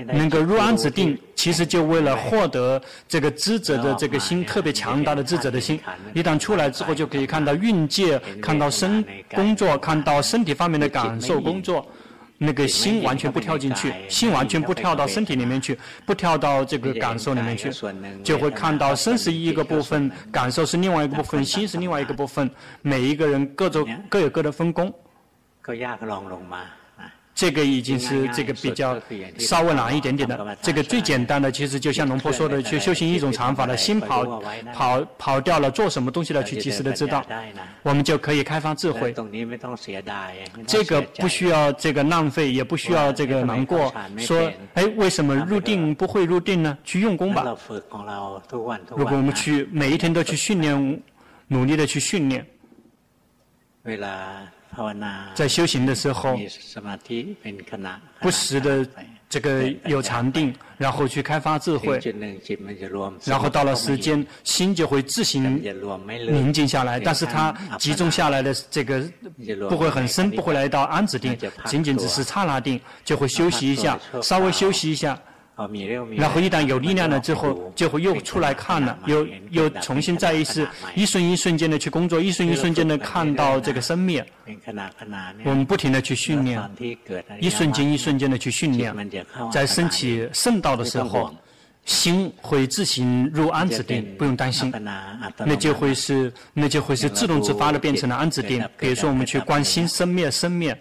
[0.06, 5.80] 能够入安止定，其实就为了获得这个智者的这个心特别强大的智者的心。
[6.12, 11.86] 一旦出来之后，就可以看到运界，看到身工作，看到身体方面的感受工作。
[12.38, 17.68] 那个心完全不跳进去，心完全不跳到身体里面去，不跳到这个感受里面去，
[18.22, 22.48] 就会看到身是一个部分，感受是另外一个部分，心是另外一个部分，
[22.80, 24.94] 每一个人各做各有各的分工。
[27.38, 29.00] 这个已经是这个比较
[29.38, 30.58] 稍微难一点点的。
[30.60, 34.42] 这个最简单的，其实就像龙婆说的，去修行一种禅法的心跑
[34.74, 37.24] 跑跑掉了，做什么东西了，去及时的知道，
[37.84, 39.14] 我们就可以开发智慧。
[40.66, 43.94] 这个不需要这个浪费，也不需要这个难过。
[44.18, 46.76] 说，哎，为什么入定不会入定呢？
[46.82, 47.44] 去用功吧。
[48.96, 51.02] 如果我们去每一天都去训练，
[51.46, 52.44] 努力的去训练。
[55.34, 56.38] 在修行的时候，
[58.20, 58.86] 不时的
[59.28, 62.00] 这个有禅定，然后去开发智慧，
[63.24, 65.60] 然后到了时间，心就会自行
[66.30, 66.98] 宁静下来。
[66.98, 69.02] 但是它集中下来的这个
[69.68, 71.36] 不会很深，不会来到安止定，
[71.66, 75.18] 仅仅只是刹那定，就会休息一下，稍微休息一下。
[76.16, 84.24] 然后一旦有力量了之后，就会又出来看了，又又重新再一次一瞬一瞬间的去工作，一瞬一瞬间的看到这个生灭。
[85.44, 86.62] 我们不停的去训练，
[87.40, 88.94] 一瞬间一瞬间的去训练，
[89.50, 91.34] 在升起圣道的时候，
[91.84, 94.72] 心会自行入安止定，不用担心，
[95.38, 98.64] 那就会是那就会是自动自发的变成了安止定。
[98.78, 100.78] 比如说我们去观心生灭生灭，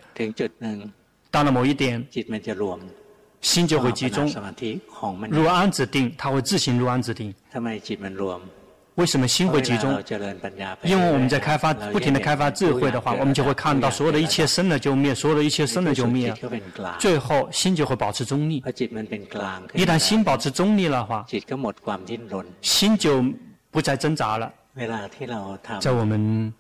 [1.31, 2.05] 到了某一点。
[3.47, 4.29] 心就会集中
[5.29, 7.33] 入安止定，它会自行入安止定。
[8.95, 10.03] 为什么心会集中？
[10.83, 16.33] 因为我们在开发不停的开发智慧的话，我们就会看到所有的一切生了就灭，所有的一切生了就灭，
[16.99, 18.57] 最后心就会保持中立。
[19.73, 21.25] 一旦心保持中立了的话，
[22.62, 23.23] 心就
[23.71, 24.51] 不再挣扎了。
[25.79, 26.53] 在我们。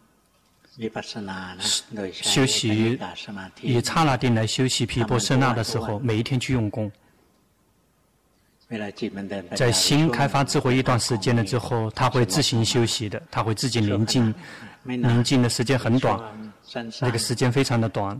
[2.11, 2.99] 修习
[3.61, 6.91] 以刹那定来修习毗婆舍那的时候，每一天去用功。
[9.55, 14.31] 在心开发智慧一段时间了之后，他会自行休息的，他会自己宁静，
[14.83, 16.19] 宁静的时间很短，
[17.01, 18.19] 那个时间非常的短，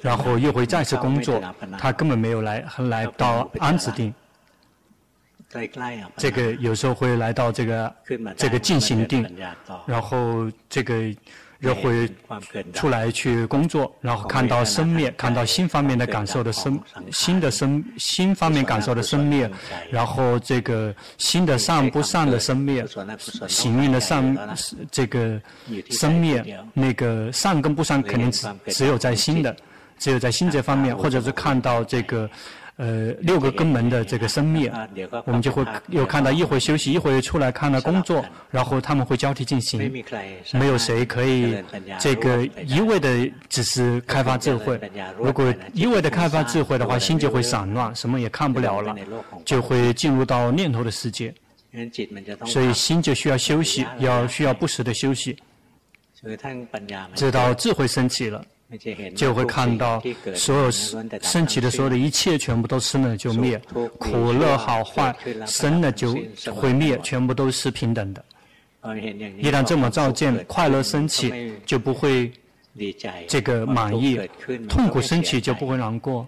[0.00, 1.42] 然后又会再次工作，
[1.78, 4.14] 他根本没有来来到安止定。
[6.16, 7.94] 这个有时候会来到这个
[8.34, 9.28] 这个进行定，
[9.84, 11.14] 然后这个。
[11.62, 12.08] 又会
[12.72, 16.78] 出来去工作，然后看到生灭，看到新方面的感受的生，
[17.10, 19.50] 新的生，新方面感受的生灭，
[19.90, 22.84] 然后这个新的善不善的生灭，
[23.48, 24.36] 行运的善
[24.90, 25.40] 这个
[25.90, 29.56] 生灭，那个善跟不善肯定只只有在新的，
[29.98, 32.28] 只有在新这方面，或者是看到这个。
[32.76, 34.72] 呃，六个根门的这个生灭，
[35.26, 39.92] 我们就会有看到一会休息，一会出来看到工作，然后他们会交替进行。
[40.52, 41.62] 没有谁可以
[42.00, 44.80] 这个一味的只是开发智慧。
[45.18, 48.96] 如果一味的开发智慧的话，心就会散乱，什么也看不了了，
[49.44, 51.32] 就会进入到念头的世界。
[52.46, 55.36] 所以心就需要休息，要需要不时的休息，
[57.14, 58.44] 直到智慧升起了。
[59.14, 60.02] 就会看到
[60.34, 63.60] 所有升起的所有的一切，全部都生了就灭，
[63.98, 65.14] 苦乐好坏
[65.46, 66.16] 生了就
[66.54, 68.24] 会灭，全部都是平等的。
[69.38, 72.32] 一旦这么照见，快乐升起就不会
[73.28, 74.18] 这个满意，
[74.68, 76.26] 痛苦升起就不会难过，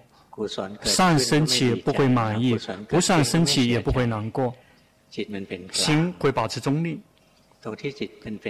[0.82, 4.54] 善升起不会满意，不善升起也不会难过，
[5.72, 7.00] 心会保持中立。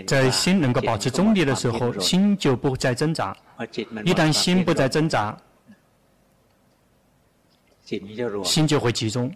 [0.07, 3.37] 在心能够保持中立的时候，心就不再挣扎。
[4.05, 5.37] 一旦心不再挣扎，
[8.43, 9.33] 心就会集中，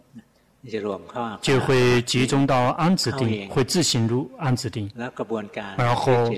[1.41, 4.91] 就会集中到安止定，会自行入安止定。
[5.77, 6.35] 然后，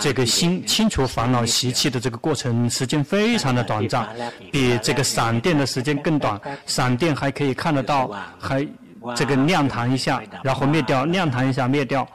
[0.00, 4.08] 这个心清除烦恼习气的这个过程时间非常的短暂，
[4.50, 6.40] 比这个闪电的时间更短。
[6.66, 8.66] 闪电还可以看得到，还
[9.14, 12.08] 这个亮堂一下，然后灭掉，亮堂一下灭掉。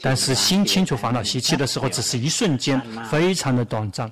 [0.00, 4.10] 但是心清除烦恼习气的时候，只是一瞬间，非常的短暂。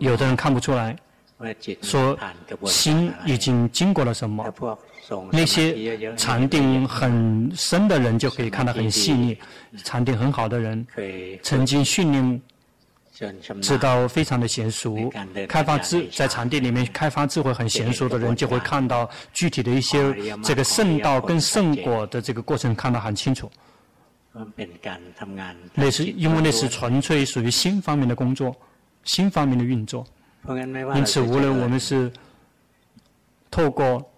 [0.00, 0.96] 有的人看不出来，
[1.82, 2.18] 说
[2.66, 4.44] 心已经经过了什么。
[5.30, 9.38] 那些禅定很深的人就可以看得很细腻，
[9.84, 10.86] 禅定很好的人，
[11.42, 12.42] 曾经训练。
[13.60, 15.10] 知道非常的娴熟，
[15.48, 23.50] 开发智在禅定里面开发智慧很娴熟的人，就会看到具体的一些这个圣道跟圣果的这个过程看得很清楚。
[25.74, 28.54] 那是因为那是纯粹属于心方面的工作，
[29.02, 30.06] 心方面的运作。
[30.94, 32.12] 因此，无论我们是
[33.50, 34.08] 透过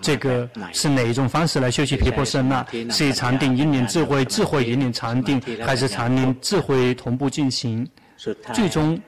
[0.00, 7.88] 这个是哪一种方式来修习皮婆舍那，是以禅定引领智慧，智慧引领禅定，还是禅定智慧同步进行，
[8.52, 9.00] 最终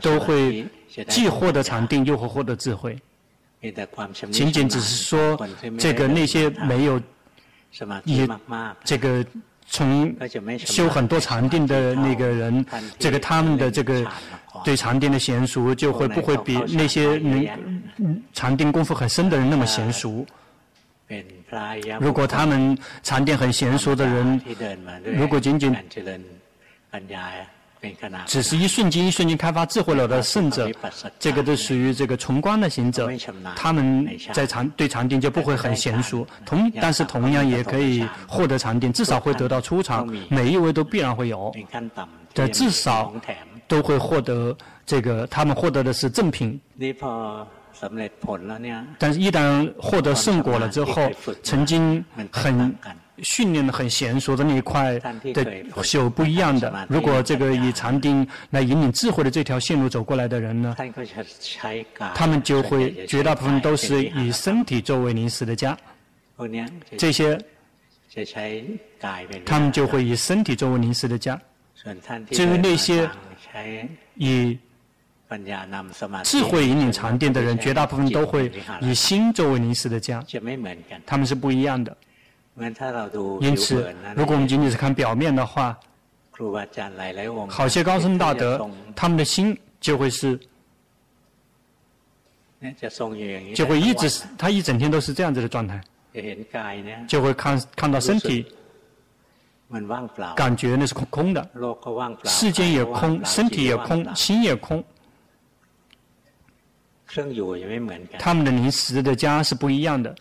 [0.00, 0.66] 都会
[1.08, 2.98] 既获得禅定，又会获得智慧。
[4.30, 5.38] 仅仅只是说，
[5.78, 7.00] 这个那些没有。
[8.04, 8.26] 以
[8.82, 9.22] 这个
[9.70, 10.16] 从
[10.58, 12.64] 修很多禅定的那个人，
[12.98, 14.04] 这个他们的这个
[14.64, 17.46] 对禅定的娴熟，就会不会比那些能
[18.32, 20.26] 禅定功夫很深的人那么娴熟？
[22.00, 24.40] 如果他们禅定很娴熟的人，
[25.04, 25.74] 如果仅仅
[28.26, 30.70] 只是一瞬间一瞬间开发智慧了的圣者，
[31.18, 33.08] 这个都属于这个崇光的行者，
[33.54, 36.26] 他们在禅对禅定就不会很娴熟。
[36.44, 41.54] 同但是同样也可以获得禅定，至少会得到初禅，每一位都必然会有，
[42.34, 43.12] 这至少
[43.66, 46.60] 都会获得这个，他们获得的是正品。
[48.98, 51.10] 但是，一旦获得圣果了之后，
[51.42, 52.74] 曾经很。
[53.22, 56.86] 训练的很娴熟的那一块的修不一样的。
[56.88, 60.76] 如果这个以禅定来引领智慧的这条线路走过来的人呢，
[62.14, 65.76] 他们就会绝大部分都是以身体作为临时的家。
[66.96, 67.38] 这些，
[69.44, 71.40] 他们就会以身体作为临时的家。
[72.30, 73.08] 至于那些
[74.14, 74.58] 以
[76.24, 78.50] 智慧引领禅定的人，绝大部分都会
[78.80, 80.24] 以心作为临时的家。
[81.04, 81.96] 他们是不一样的。
[83.40, 85.78] 因此，如果我们仅仅是看表面的话，
[87.48, 90.38] 好些高僧大德，他们的心就会是，
[93.54, 95.80] 就会一直是，他一整天都是这样子的状态，
[97.06, 98.46] 就会看看到身体，
[100.34, 101.48] 感觉那是空空的，
[102.24, 104.82] 世间也空，身体也空，心也空，
[108.18, 110.14] 他们的临时的家是不一样的。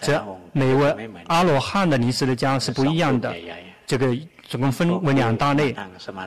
[0.00, 3.34] 这每位阿罗汉的临时的家是不一样的，
[3.86, 5.74] 这个总共分为两大类。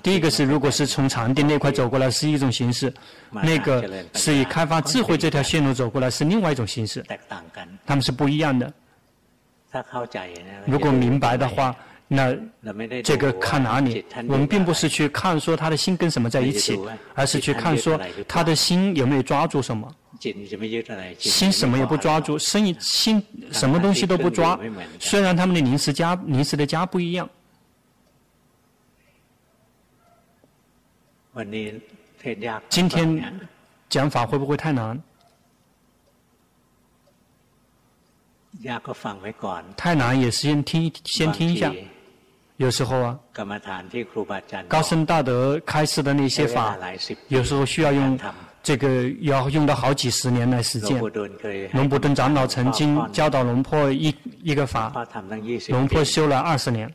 [0.01, 2.93] 第一个是如果是从禅定那块走过来是一种形式，
[3.31, 7.05] 那个是以开发智慧这条线路走过来是另外一种形式，
[7.85, 8.73] 他们是不一样的。
[10.65, 11.75] 如果明白的话。
[12.11, 12.35] 那
[13.03, 14.03] 这个看哪里？
[14.27, 16.75] 我们并不是去看说他的心跟什么在一起，
[17.13, 19.87] 而是去看说他的心有没有抓住什么。
[20.19, 24.59] 心什么也不抓住，生意心什么东西都不抓。
[24.99, 27.29] 虽然他们的临时家、临时的家不一样。
[32.69, 33.39] 今天
[33.87, 35.01] 讲法会不会太难？
[39.77, 41.73] 太难也是先听，先听一下。
[42.57, 43.17] 有时候啊，
[44.67, 46.77] 高僧大德开示的那些法，
[47.29, 48.19] 有时候需要用
[48.69, 50.99] 这个要用到好几十年来实践。
[51.73, 54.13] 龙布顿长老曾经教导龙婆一
[54.43, 54.93] 一个法，
[55.69, 56.87] 龙婆修了二十年，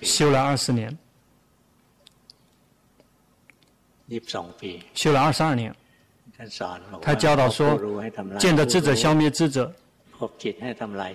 [0.00, 0.96] 修了二十年，
[4.94, 5.74] 修了二十二年。
[7.02, 7.80] 他教导说，
[8.38, 9.74] 见得智者消灭智者。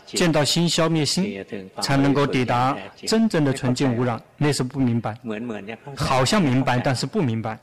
[0.06, 1.44] 见到心消灭心，
[1.82, 4.22] 才能够抵达真正的纯净无染。
[4.38, 5.18] 那是不明白，
[5.96, 7.60] 好像明白，但是不明白。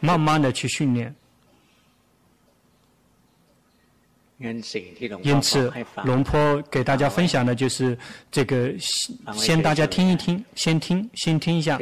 [0.00, 1.14] 慢慢的去训练。
[4.40, 5.70] 因此，
[6.04, 7.96] 龙坡给大家分享的就是
[8.30, 8.72] 这个，
[9.34, 11.78] 先大家听一听，先听，先听一下。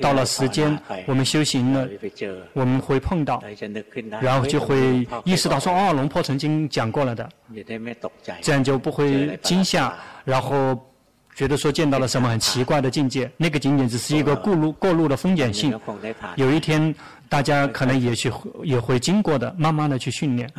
[0.00, 1.88] 到了时间，我们修行了，
[2.52, 3.42] 我们会碰到，
[4.20, 7.28] 然后就会意识到说，哦，龙坡曾经讲过了的，
[8.40, 10.80] 这样就不会惊吓，然后。
[11.38, 15.80] 觉得说见到了什么很奇怪的境界，那个仅仅只是一个过路过路的风险性。
[16.34, 16.92] 有一天，
[17.28, 18.28] 大家可能也许
[18.64, 20.50] 也会经过的，慢慢的去训练。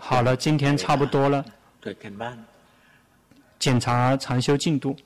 [0.00, 1.44] 好了，今天差不多了。
[3.60, 4.96] 检查禅修进度。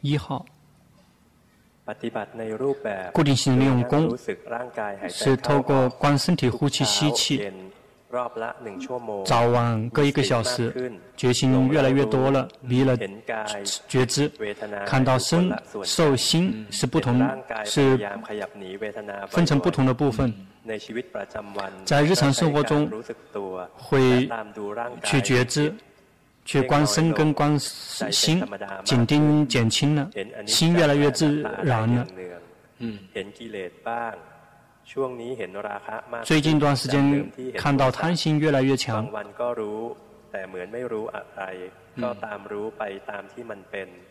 [0.00, 0.44] 一号。
[3.12, 4.16] 固定性利用功
[5.08, 7.52] 是透过观身体呼气吸气，
[9.24, 12.96] 早晚各一个小时，决心越来越多了，离了
[13.88, 14.30] 觉知，
[14.86, 15.52] 看到身
[15.82, 17.20] 受心是不同，
[17.64, 17.98] 是
[19.28, 20.32] 分成不同的部分，
[21.84, 22.90] 在日常生活中
[23.72, 24.28] 会
[25.02, 25.74] 去觉知。
[26.50, 28.44] 去观身跟观心，
[28.82, 30.10] 紧盯减轻了，
[30.48, 32.04] 心越来越自然了，
[32.78, 32.98] 嗯
[36.24, 39.08] 最近一段时间看到贪心越来越强。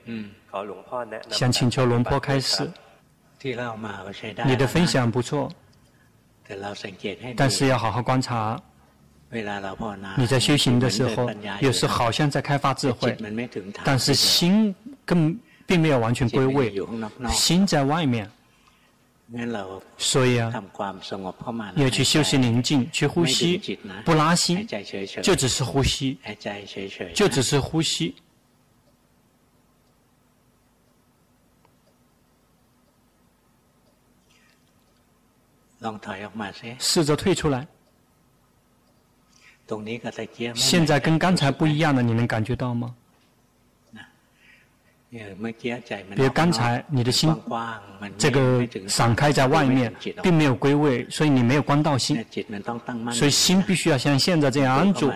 [0.05, 0.31] 嗯
[1.29, 2.71] 想请求龙坡开始。
[4.45, 5.51] 你的分享不错，
[7.35, 8.57] 但是要好好观察。
[9.31, 11.29] 你在修行的时候，
[11.61, 13.15] 有时好像在开发智慧，
[13.83, 14.73] 但是心
[15.05, 16.73] 更并没有完全归位，
[17.29, 18.29] 心在外面。
[19.99, 20.51] 所以啊，
[21.75, 24.65] 要去修习宁静，去呼吸，不拉心，
[25.21, 26.17] 就只是呼吸，
[27.13, 28.15] 就只是呼吸。
[36.79, 37.67] 试着退出来。
[40.55, 42.93] 现在跟刚才不一样的，你能感觉到吗？
[45.11, 47.35] 比如刚才你的心
[48.15, 49.91] 这个散开在外面，
[50.21, 52.23] 并没有归位，所以你没有观到心。
[53.11, 55.11] 所以心必须要像现在这样安住，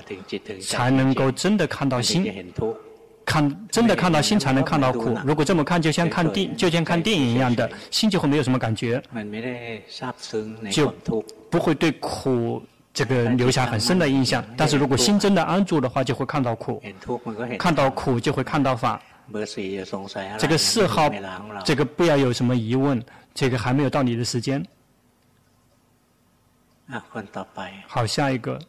[0.62, 2.51] 才能够真的看到心。
[3.26, 5.16] 看真的看到心，才能看到苦。
[5.24, 9.01] 如果这么看，就像看电就像看电影一样的，心就会没有什么感觉，
[10.72, 10.93] 就
[11.51, 12.62] 不会对苦
[12.93, 14.43] 这个留下很深的印象。
[14.55, 16.81] 但是如果心真的安住的话，就会看到苦，
[17.57, 19.01] 看到苦就会看到法。
[20.37, 21.09] 这个四号，
[21.63, 24.63] 这个不要有什么疑问，这个还没有到你的时间。
[27.87, 28.59] 好，下一个。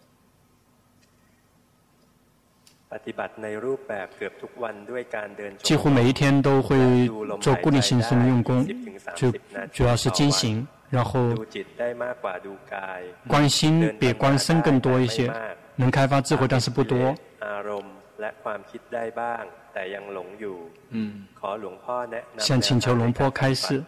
[5.59, 7.09] 几乎每一天都会
[7.41, 8.65] 做固定形式的用功，
[9.17, 9.33] 就
[9.73, 11.35] 主要是精行，然后
[13.27, 15.33] 关心比关身更多一些，
[15.77, 17.15] 能开发智慧，但是不多。
[20.91, 21.27] 嗯，
[22.39, 23.83] 想请求龙坡开示，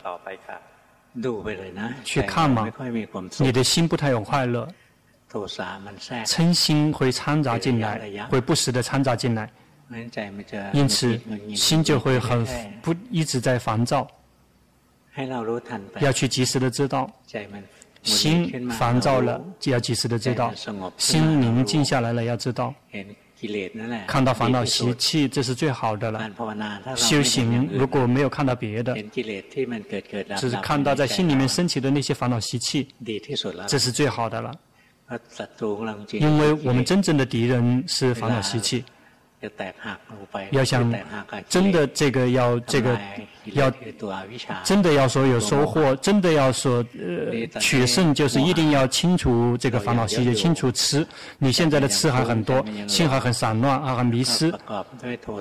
[2.05, 2.71] 去看嘛，
[3.39, 4.69] 你的心不太有快乐。
[6.25, 9.51] 嗔心会掺杂进来，会不时的掺杂进来，
[10.73, 11.21] 因此
[11.55, 12.47] 心就会很
[12.81, 14.09] 不一直在烦躁。
[16.01, 17.11] 要去及时的知道，
[18.03, 20.53] 心烦躁了就要及时的知道，
[20.97, 22.75] 心宁静下来了要知道，
[24.07, 26.31] 看到烦恼习气这是最好的了。
[26.97, 28.97] 修行如果没有看到别的，
[30.39, 32.89] 只是看到在心里面升起的那些烦恼习气，
[33.67, 34.55] 这是最好的了。
[36.12, 38.85] 因为我们真正的敌人是烦恼习气，
[40.51, 40.93] 要想
[41.49, 42.99] 真的这个要这个
[43.53, 43.73] 要
[44.65, 51.07] 真的要说有收获，真的要说呃取胜，就是一定要清除这个烦恼习气，清除痴。
[51.39, 54.53] 你现在的痴还很多，心还很散乱，还很迷失，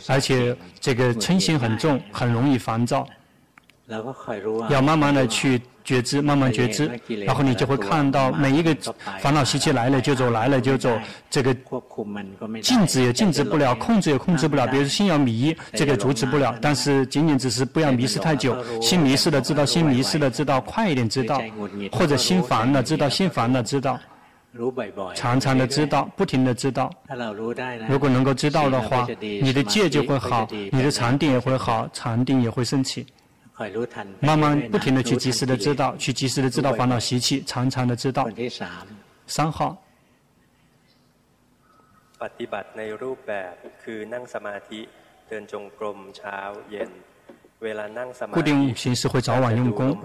[0.08, 3.08] 而且这个嗔心很重，很容易烦躁。
[4.70, 6.90] 要慢慢的去觉知，慢慢觉知，
[7.24, 8.76] 然后你就会看到每一个
[9.20, 11.56] 烦恼习气来了就走，来了就走，这个
[12.64, 14.66] 禁止也禁止不了，控制也控制不了。
[14.66, 18.58] 比如心要迷，这个阻止不了，但是仅仅只是不要迷失太久。
[18.82, 21.40] 心迷失了知道，心迷失了知道，快一点知道，
[21.92, 24.00] 或者心烦了知道，心烦了知道，
[25.14, 26.90] 常常的知道，不停的知道。
[27.88, 33.06] 如果能够知道的话，你的戒就会好，你的禅定也会好，禅定也会升起。
[34.20, 38.28] 慢慢不停的去及时的知道，去及时的知道烦恼习气，常常的知道。
[39.28, 39.82] 三号。
[48.32, 49.98] 固定形式会早晚用功，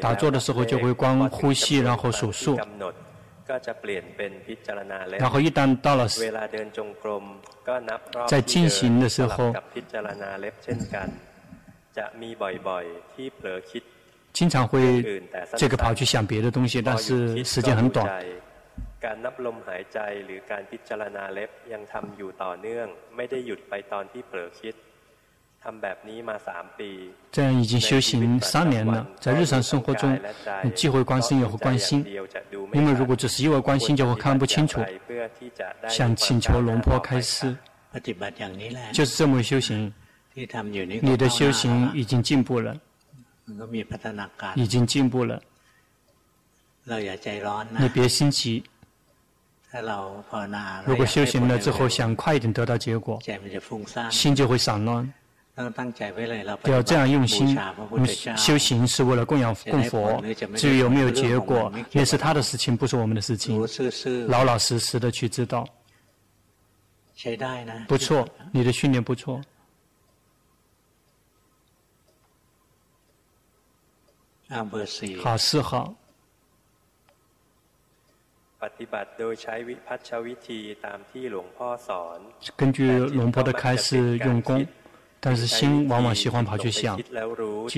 [0.00, 2.58] 打坐的时候就会光呼吸，然后数数。
[5.18, 6.08] 然后一旦到了
[8.26, 9.54] 在进行的时候。
[14.32, 15.22] 经常会
[15.56, 18.24] 这个跑去想别的东西，但是时间很短。
[27.32, 30.18] 这样已经修行三年了，在日常生活中，
[30.62, 32.04] 你既会关心也会关心。
[32.72, 34.80] 因为如果只是一味关心，就会看不清楚。
[35.88, 37.56] 想请求龙坡开示，
[38.92, 39.92] 就是这么修行。
[40.34, 42.76] 你的修行已经进步了，
[44.54, 45.42] 已经进步了。
[47.78, 48.62] 你别心急。
[50.84, 53.20] 如果修行了之后想快一点得到结果，
[54.10, 55.12] 心就会散乱。
[56.64, 57.56] 要这样用心。
[58.36, 60.22] 修行是为了供养供佛，
[60.56, 63.60] 至于有没有结果，那是他的事情，不是我们的事情。
[64.26, 65.66] 老老实实的去知道。
[67.86, 69.40] 不错，你的训练不错。
[75.22, 75.94] 好，四号。
[82.56, 84.66] 根据龙婆的开示用功，
[85.20, 87.00] 但是心往往喜欢跑去想，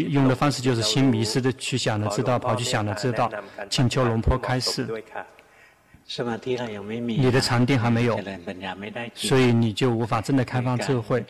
[0.09, 3.31] 用的方式就是心迷失的去想了知道，跑去想了知道，
[3.68, 4.89] 请求龙婆开示。
[7.07, 8.20] 你的禅定还没有，
[9.14, 11.24] 所以你就无法真的开放智慧。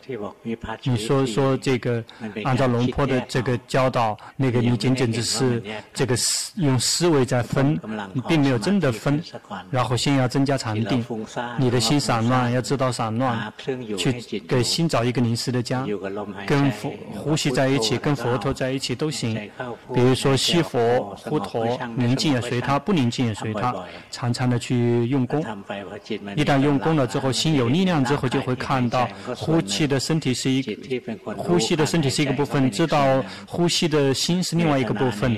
[0.83, 2.03] 你说说这个，
[2.43, 5.63] 按照龙坡的这个教导，那个你仅仅只是
[5.93, 7.79] 这个思用思维在分，
[8.13, 9.23] 你并没有真的分。
[9.69, 11.05] 然后先要增加禅定，
[11.57, 13.53] 你的心散乱，要知道散乱，
[13.97, 15.85] 去给心找一个临时的家，
[16.45, 19.49] 跟佛呼吸在一起，跟佛陀在一起都行。
[19.93, 23.73] 比如说吸佛呼陀，宁静也随他，不宁静也随他，
[24.11, 24.93] 常常的去。
[25.13, 25.41] 用功，
[26.35, 30.61] 一旦用功了之后，心有力量之后，就会看到呼气的身体是一，
[31.37, 35.35] 呼吸的身体是一个部分，知道呼吸的心是另外一个部分。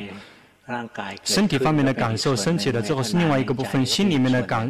[1.23, 4.69] 身体方面的感受升起了之后是另外一个部分，心里面的感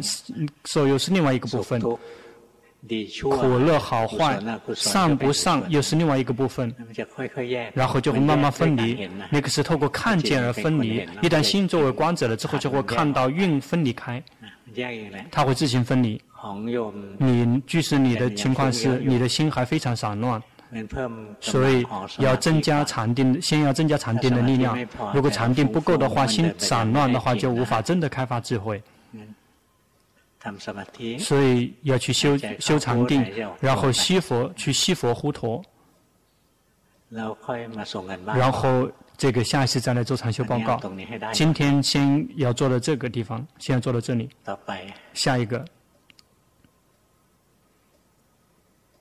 [0.64, 1.80] 受又是另外一个部分。
[3.32, 4.38] 苦乐好坏，
[4.76, 6.72] 上不上又是另外一个部分，
[7.74, 9.08] 然后就会慢慢分离。
[9.28, 11.04] 那个是透过看见而分离。
[11.20, 14.22] 一旦心作为观者了之后，就会看到运分离开，
[15.30, 16.20] 它会自行分离。
[17.18, 20.40] 你即使你的情况是你的心还非常散乱，
[21.40, 21.84] 所以
[22.18, 24.78] 要增加禅定，先要增加禅定的力量。
[25.12, 28.80] 如果禅定不够的话，心散乱的话，就无法真的开发智慧。
[31.18, 33.24] 所以要去修修禅定，
[33.60, 35.60] 然后吸佛去吸佛呼陀，
[37.10, 40.80] 然后这个下一次再来做禅修报告。
[41.32, 44.28] 今天先要做到这个地方，先要做到这里。
[45.14, 45.64] 下一个。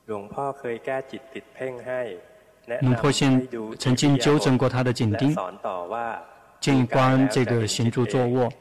[0.05, 0.27] 龙
[2.95, 3.47] 婆先
[3.77, 5.35] 曾经纠正过他的紧盯，
[6.59, 8.51] 建议观这个行住坐卧。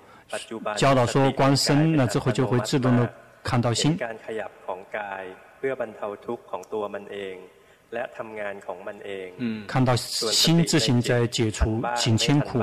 [0.76, 3.96] 教导说，观身了之后就会自动的看到心，
[9.66, 12.60] 看到心自行在解除减轻苦。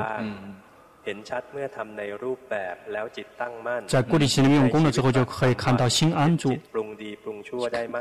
[3.88, 6.56] 在固定型的用功了之后，就可以看到心安住。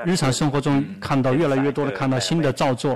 [0.04, 2.94] 日常生活中看到越来越多的看到新的造作。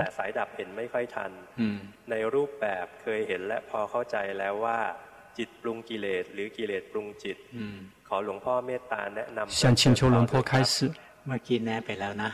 [9.47, 10.91] 想请求龙婆开示。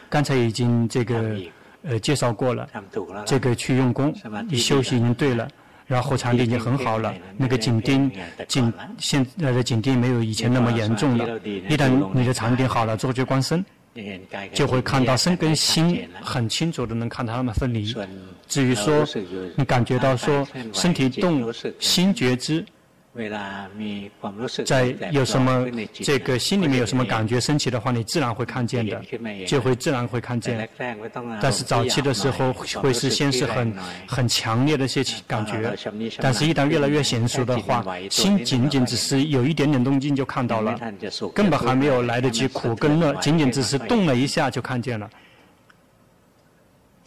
[0.10, 1.38] 刚才已经这个
[1.84, 2.68] 呃介绍过了，
[3.26, 4.14] 这个去用功，
[4.48, 5.48] 你休息已经对了，
[5.88, 8.12] 然后禅定已经很好了，那个紧盯
[8.48, 11.40] 紧现在的紧盯没有以前那么严重了。
[11.46, 13.64] 一旦你的禅定好了之后，就观身，
[14.54, 17.94] 就会看到身跟心很清楚的能看到他们分离。
[18.48, 19.06] 至于说
[19.56, 22.66] 你感觉到说身体动，心觉知。
[24.66, 29.01] 在有什么这个心里面有什么感觉升起的话，你自然会看见的，
[29.45, 30.70] 就会自然会看见。
[31.41, 33.76] 但是早期的时候会是先是很
[34.07, 35.76] 很强烈的一些感觉，
[36.20, 40.80] 但是一旦越来越娴熟的话，心仅仅只是有一点点动静就看到了，
[41.36, 45.09] 根本还没有来得及苦跟乐，仅仅只是动了一下就看见了。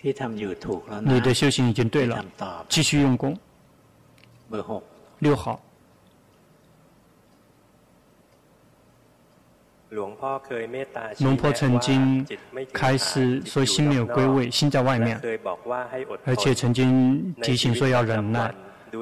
[0.02, 2.22] 你的修行已经对了，
[2.68, 3.34] 继续用功。
[5.20, 5.64] 六号。
[9.95, 12.26] 龙婆曾经
[12.72, 15.20] 开始说心没有归位，心在外面，
[16.24, 18.53] 而且曾经提醒说要忍耐，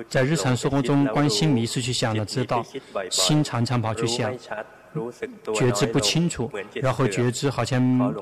[0.08, 2.62] 在日常生活中关心迷失去想的知道，
[3.10, 4.32] 心常常跑去想。
[5.54, 8.14] 觉知不清楚，然后觉知好像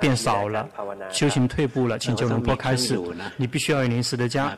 [0.00, 0.68] 变少了，
[1.10, 2.98] 修行退步了，请求龙婆开始。
[3.36, 4.56] 你必须要有临时的家，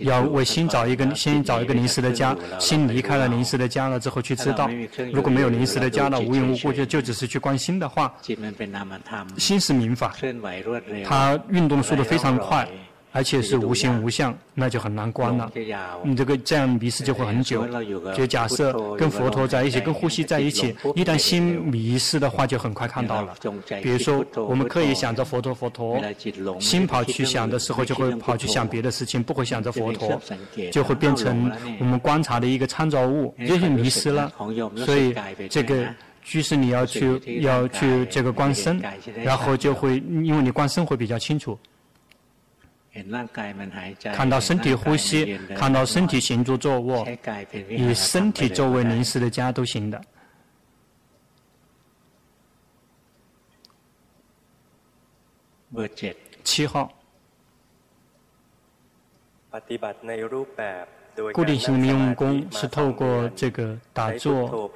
[0.00, 2.36] 要为心找一个，先找一个临时的家。
[2.58, 4.68] 心离开了临时的家了之后去知道，
[5.12, 8.14] 如果没有临时的家了，无缘无故就就只是去观心的话，
[9.38, 10.14] 心是明法，
[11.04, 12.68] 它运动速度非常快。
[13.16, 15.50] 而且是无形无相，那就很难观了。
[16.04, 17.66] 你这个这样迷失就会很久。
[18.14, 23.34] 就假设跟佛陀在一起，跟呼吸在一起，一旦心迷失的话，就很快看到了。
[23.82, 25.98] 比如说，我们刻意想着佛陀，佛陀，
[26.60, 30.20] 心跑去想的时候，就会跑去想别的事情，不会想着佛陀，
[30.70, 31.50] 就会变成
[31.80, 34.30] 我们观察的一个参照物，就是迷失了。
[34.84, 35.14] 所以
[35.48, 35.86] 这个
[36.22, 38.78] 居士你要去要去这个观身，
[39.24, 41.58] 然后就会因为你观身会比较清楚。
[44.14, 47.06] 看到身体呼吸，看到身体行住坐卧，
[47.68, 50.00] 以身体作为临时的家都行的。
[56.42, 56.90] 七号。
[61.32, 64.70] 固定型的冥用功是透过这个打坐，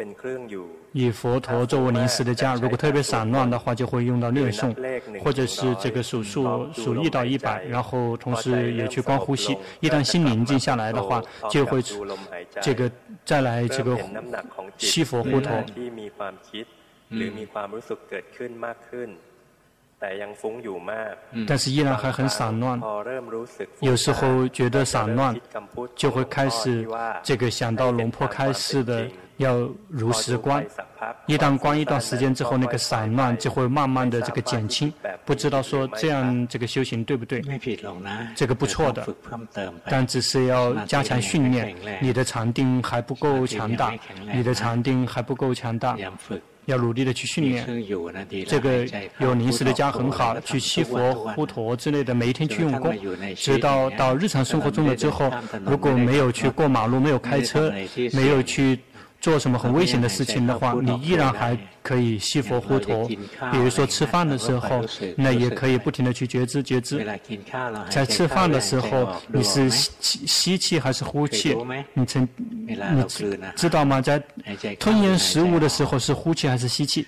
[0.93, 2.55] 以佛陀作为临时的家。
[2.55, 4.75] 如果特别散乱的话，就会用到念诵，
[5.23, 9.57] 或者是这个数数数一到一百，然后同时也去观呼吸。
[9.81, 11.83] 一旦心宁静下来的话，就会
[12.61, 12.91] 这个
[13.25, 13.97] 再来这个
[14.79, 15.53] 吸佛呼陀。
[21.47, 22.81] 但是依然还很散乱，
[23.81, 25.39] 有时候觉得散乱，
[25.95, 26.89] 就会开始
[27.23, 30.65] 这个想到龙坡开示的要如实观。
[31.27, 34.93] 一旦观一段时间之后，那个散乱就会慢慢的这个减轻。
[35.25, 37.41] 不知道说这样这个修行对不对？
[38.35, 39.07] 这个不错的，
[39.87, 41.77] 但只是要加强训练。
[42.01, 43.93] 你的禅定还不够强大，
[44.33, 45.97] 你的禅定还不够强大。
[46.71, 47.67] 要努力的去训练，
[48.47, 48.87] 这个
[49.19, 52.95] 有临时的家很好，去西佛、呼陀之类的，每一天去用功，
[53.37, 55.31] 直到到日常生活中了之后，
[55.67, 57.73] 如果没有去过马路，没有开车，
[58.13, 58.79] 没有去。
[59.21, 63.07] 做什么很危险的事情的话，你依然还可以吸佛呼陀。
[63.53, 64.83] 比如说吃饭的时候，
[65.17, 67.05] 那也可以不停的去觉知觉知。
[67.91, 71.55] 在吃饭的时候，你是吸吸气还是呼气？
[71.93, 72.27] 你曾
[72.67, 73.05] 你
[73.55, 74.01] 知道吗？
[74.01, 74.23] 在
[74.79, 77.07] 吞咽食物的时候是呼气还是吸气？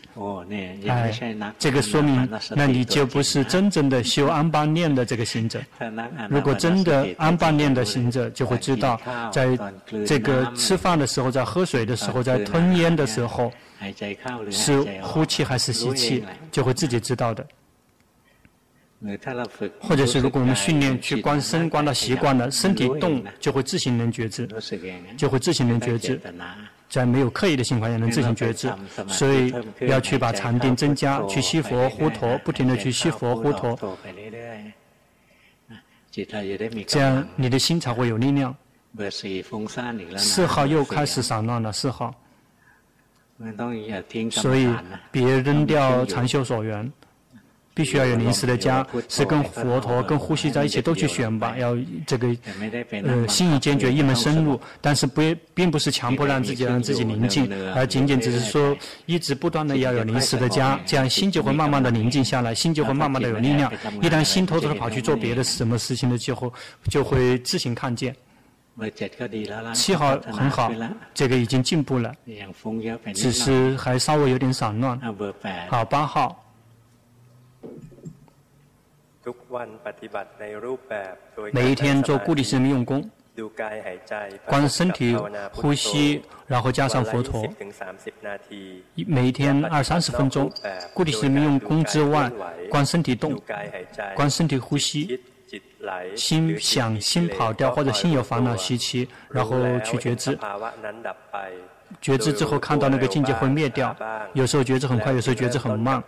[0.87, 1.11] 哎，
[1.59, 5.62] 这个说明那你就不是真正的修安般念的这个行者。
[6.29, 9.01] 如果真的安般念的行者，就会知道，
[9.33, 9.59] 在
[10.05, 11.97] 这个吃饭的时候，在喝水的。
[12.03, 13.53] 时候在吞咽的时候，
[14.51, 17.47] 是呼气还是吸气，就会自己知道的。
[19.80, 24.49] 或者是如果我们训练去观身观到习惯了，身体动就会自行能觉知，
[25.16, 26.20] 就会自行能觉知，
[26.89, 28.72] 在没有刻意的情况下能自行觉知。
[29.09, 33.99] 所以要去把禅定增加，去吸佛呼陀，不停的去吸佛呼陀，
[36.87, 38.55] 这样你的心才会有力量。
[40.16, 42.14] 四号又开始散乱了，四号。
[44.30, 44.68] 所以
[45.11, 46.90] 别扔掉长修所缘，
[47.74, 51.57] 必须要有临时的家，是跟佛陀、跟呼吸在一起都去选吧。
[51.57, 51.76] 要
[52.07, 52.36] 这个
[53.03, 55.22] 呃心意坚决，一门深入，但是不
[55.55, 58.76] 并不是强迫让自己让自己宁静，而仅仅只是说
[59.07, 63.72] 一直不断的要有临时的家，这样心就会慢慢的宁静下来，心就会慢慢的有力量。
[64.03, 66.53] 一旦心偷偷的跑去做别的什么事情的时候，
[66.90, 68.14] 就会自行看见。
[69.75, 70.73] 七号很好，
[71.12, 72.14] 这个已经进步了，
[73.14, 74.99] 只是还稍微有点散乱。
[75.68, 76.39] 好，八号。
[81.53, 83.09] 每一天做固定式的用功，
[84.47, 85.14] 观身体
[85.53, 87.47] 呼吸，然后加上佛陀。
[89.07, 90.51] 每一天二三十分钟，
[90.95, 92.33] 固定式的用功之外，
[92.70, 93.41] 观身体动，
[94.16, 95.20] 观身体呼吸。
[96.14, 100.38] 心想心跑掉，或者心有烦恼习气，然后去觉知，
[102.00, 103.94] 觉知之后看到那个境界会灭掉。
[104.32, 106.03] 有时候觉知很快，有时候觉知很慢，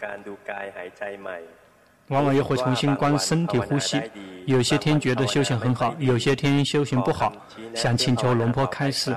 [2.09, 4.01] 往往又会重新观身体呼吸。
[4.47, 7.33] 有些天觉得修行很好，有些天修行不好，
[7.75, 9.17] 想请求龙坡开示。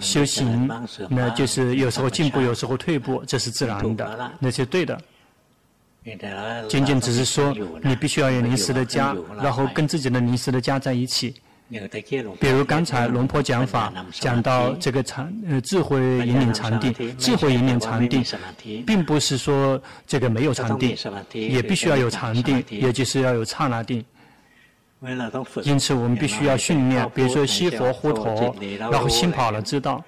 [0.00, 0.68] 修行
[1.08, 4.98] 那就是有时候进步，有时候退步，这是自然的，那是对的。
[6.68, 11.34] 仅仅只是说，你必须要有临时的家，然后跟自己的临时的家在一起。
[12.40, 18.24] 比如刚才龙婆讲法，讲到这个禅呃智慧引领禅定，智慧引领禅定，
[18.84, 20.96] 并不是说这个没有禅定，
[21.32, 24.04] 也必须要有禅定，也就是要有刹那定。
[25.62, 28.52] 因此我们必须要训练，比如说吸佛呼陀，
[28.90, 30.04] 然后心跑了知道，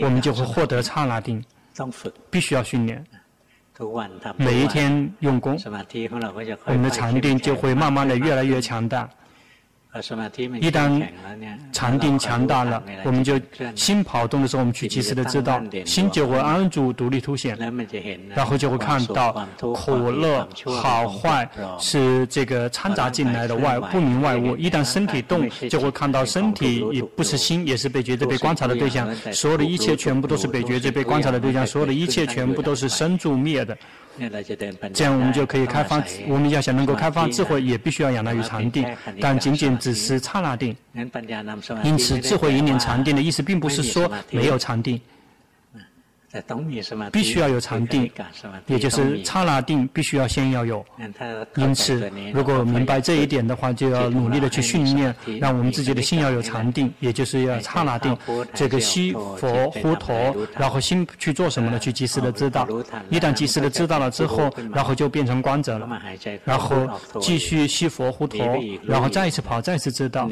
[0.00, 1.44] 我们就会获得刹那定，
[2.30, 3.04] 必须要训练。
[4.36, 5.58] 每一天用功，
[6.66, 9.08] 我们的禅定就会慢慢的越来越强大。
[9.94, 11.06] 一旦
[11.70, 13.38] 禅定强大了，我们就
[13.74, 17.58] 心跑动的时候，我们去及时的知道，心就会安住独立凸显，
[18.34, 20.48] 然后就会看到苦乐
[20.80, 21.46] 好坏
[21.78, 24.56] 是这个掺杂进来的外不明外物。
[24.56, 29.14] 一旦身体动，就会看到身体也不是心，也是被觉知、被观察的对象。
[29.30, 33.76] 所有的一切全部都是被觉知、被观察的对象，所有的一切全部都是生住灭的。
[34.92, 38.86] 这样我们就可以开发，我们要想能够开发智慧，也必须要仰赖于禅定，
[39.20, 40.76] 但仅仅只是刹那定。
[41.82, 45.00] 因此，智慧引领禅定的意思，并不是说没有禅定。
[47.12, 48.10] 必须要有禅定，
[48.66, 50.84] 也就是刹那定，必须要先要有。
[51.56, 58.16] 因此，如果明白这一点的话，就要努力的去训练，让我们自己的心要有禅定，也就是要刹那定。
[58.54, 61.78] 这个吸佛呼陀，然后心去做什么呢？
[61.78, 62.66] 去及时的知道。
[63.10, 65.86] 一旦及时的知道了之后，然后就变成光者了。
[66.44, 66.88] 然后
[67.20, 70.26] 继续吸佛呼陀，然后再一次跑，再一次知道。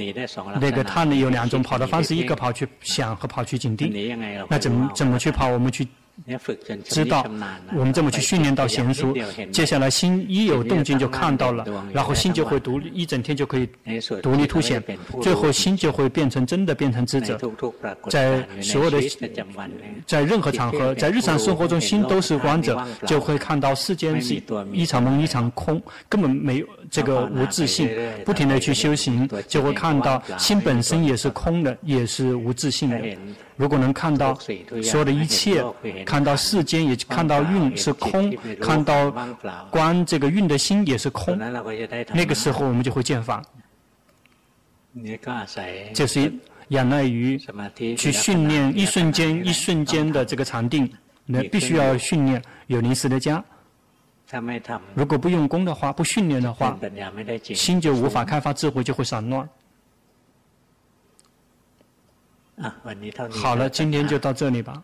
[0.58, 3.92] 那个他呢有两种跑的方式，一个跑去想和跑去紧定。
[4.48, 5.48] 那怎么怎么去跑？
[5.48, 5.86] 我们去。
[6.84, 7.24] 知道，
[7.74, 9.14] 我们这么去训练到娴熟，
[9.50, 13.68] 接下来心一有动静就看到了，然后心就会独立，一整天就可以
[14.22, 14.82] 独立凸显，
[15.22, 17.38] 最后心就会变成真的变成智者，
[18.08, 19.00] 在所有的，
[20.06, 24.40] 在任何场合，在日常生活中，心都是观者，就会看到世间是
[24.72, 27.88] 一场梦一场空，根本没有这个无自性，
[28.24, 33.00] 不停的去修行，就会看到心本身也是空的，也是无自性的。
[33.56, 34.34] 如果能看到
[34.82, 35.62] 所有的一切，
[36.04, 39.10] 看到世间也看到运是空，看到
[39.70, 41.38] 观这个运的心也是空，
[42.12, 43.42] 那个时候我们就会见法。
[45.94, 46.32] 就是
[46.68, 47.38] 仰赖于
[47.96, 50.90] 去训练一瞬间一瞬间的这个禅定，
[51.24, 53.44] 那必须要训练有临时的家。
[54.94, 56.78] 如果不用功的话，不训练的话，
[57.54, 59.48] 心就无法开发智慧，就会散乱。
[63.30, 64.82] 好了，今天就到这里吧。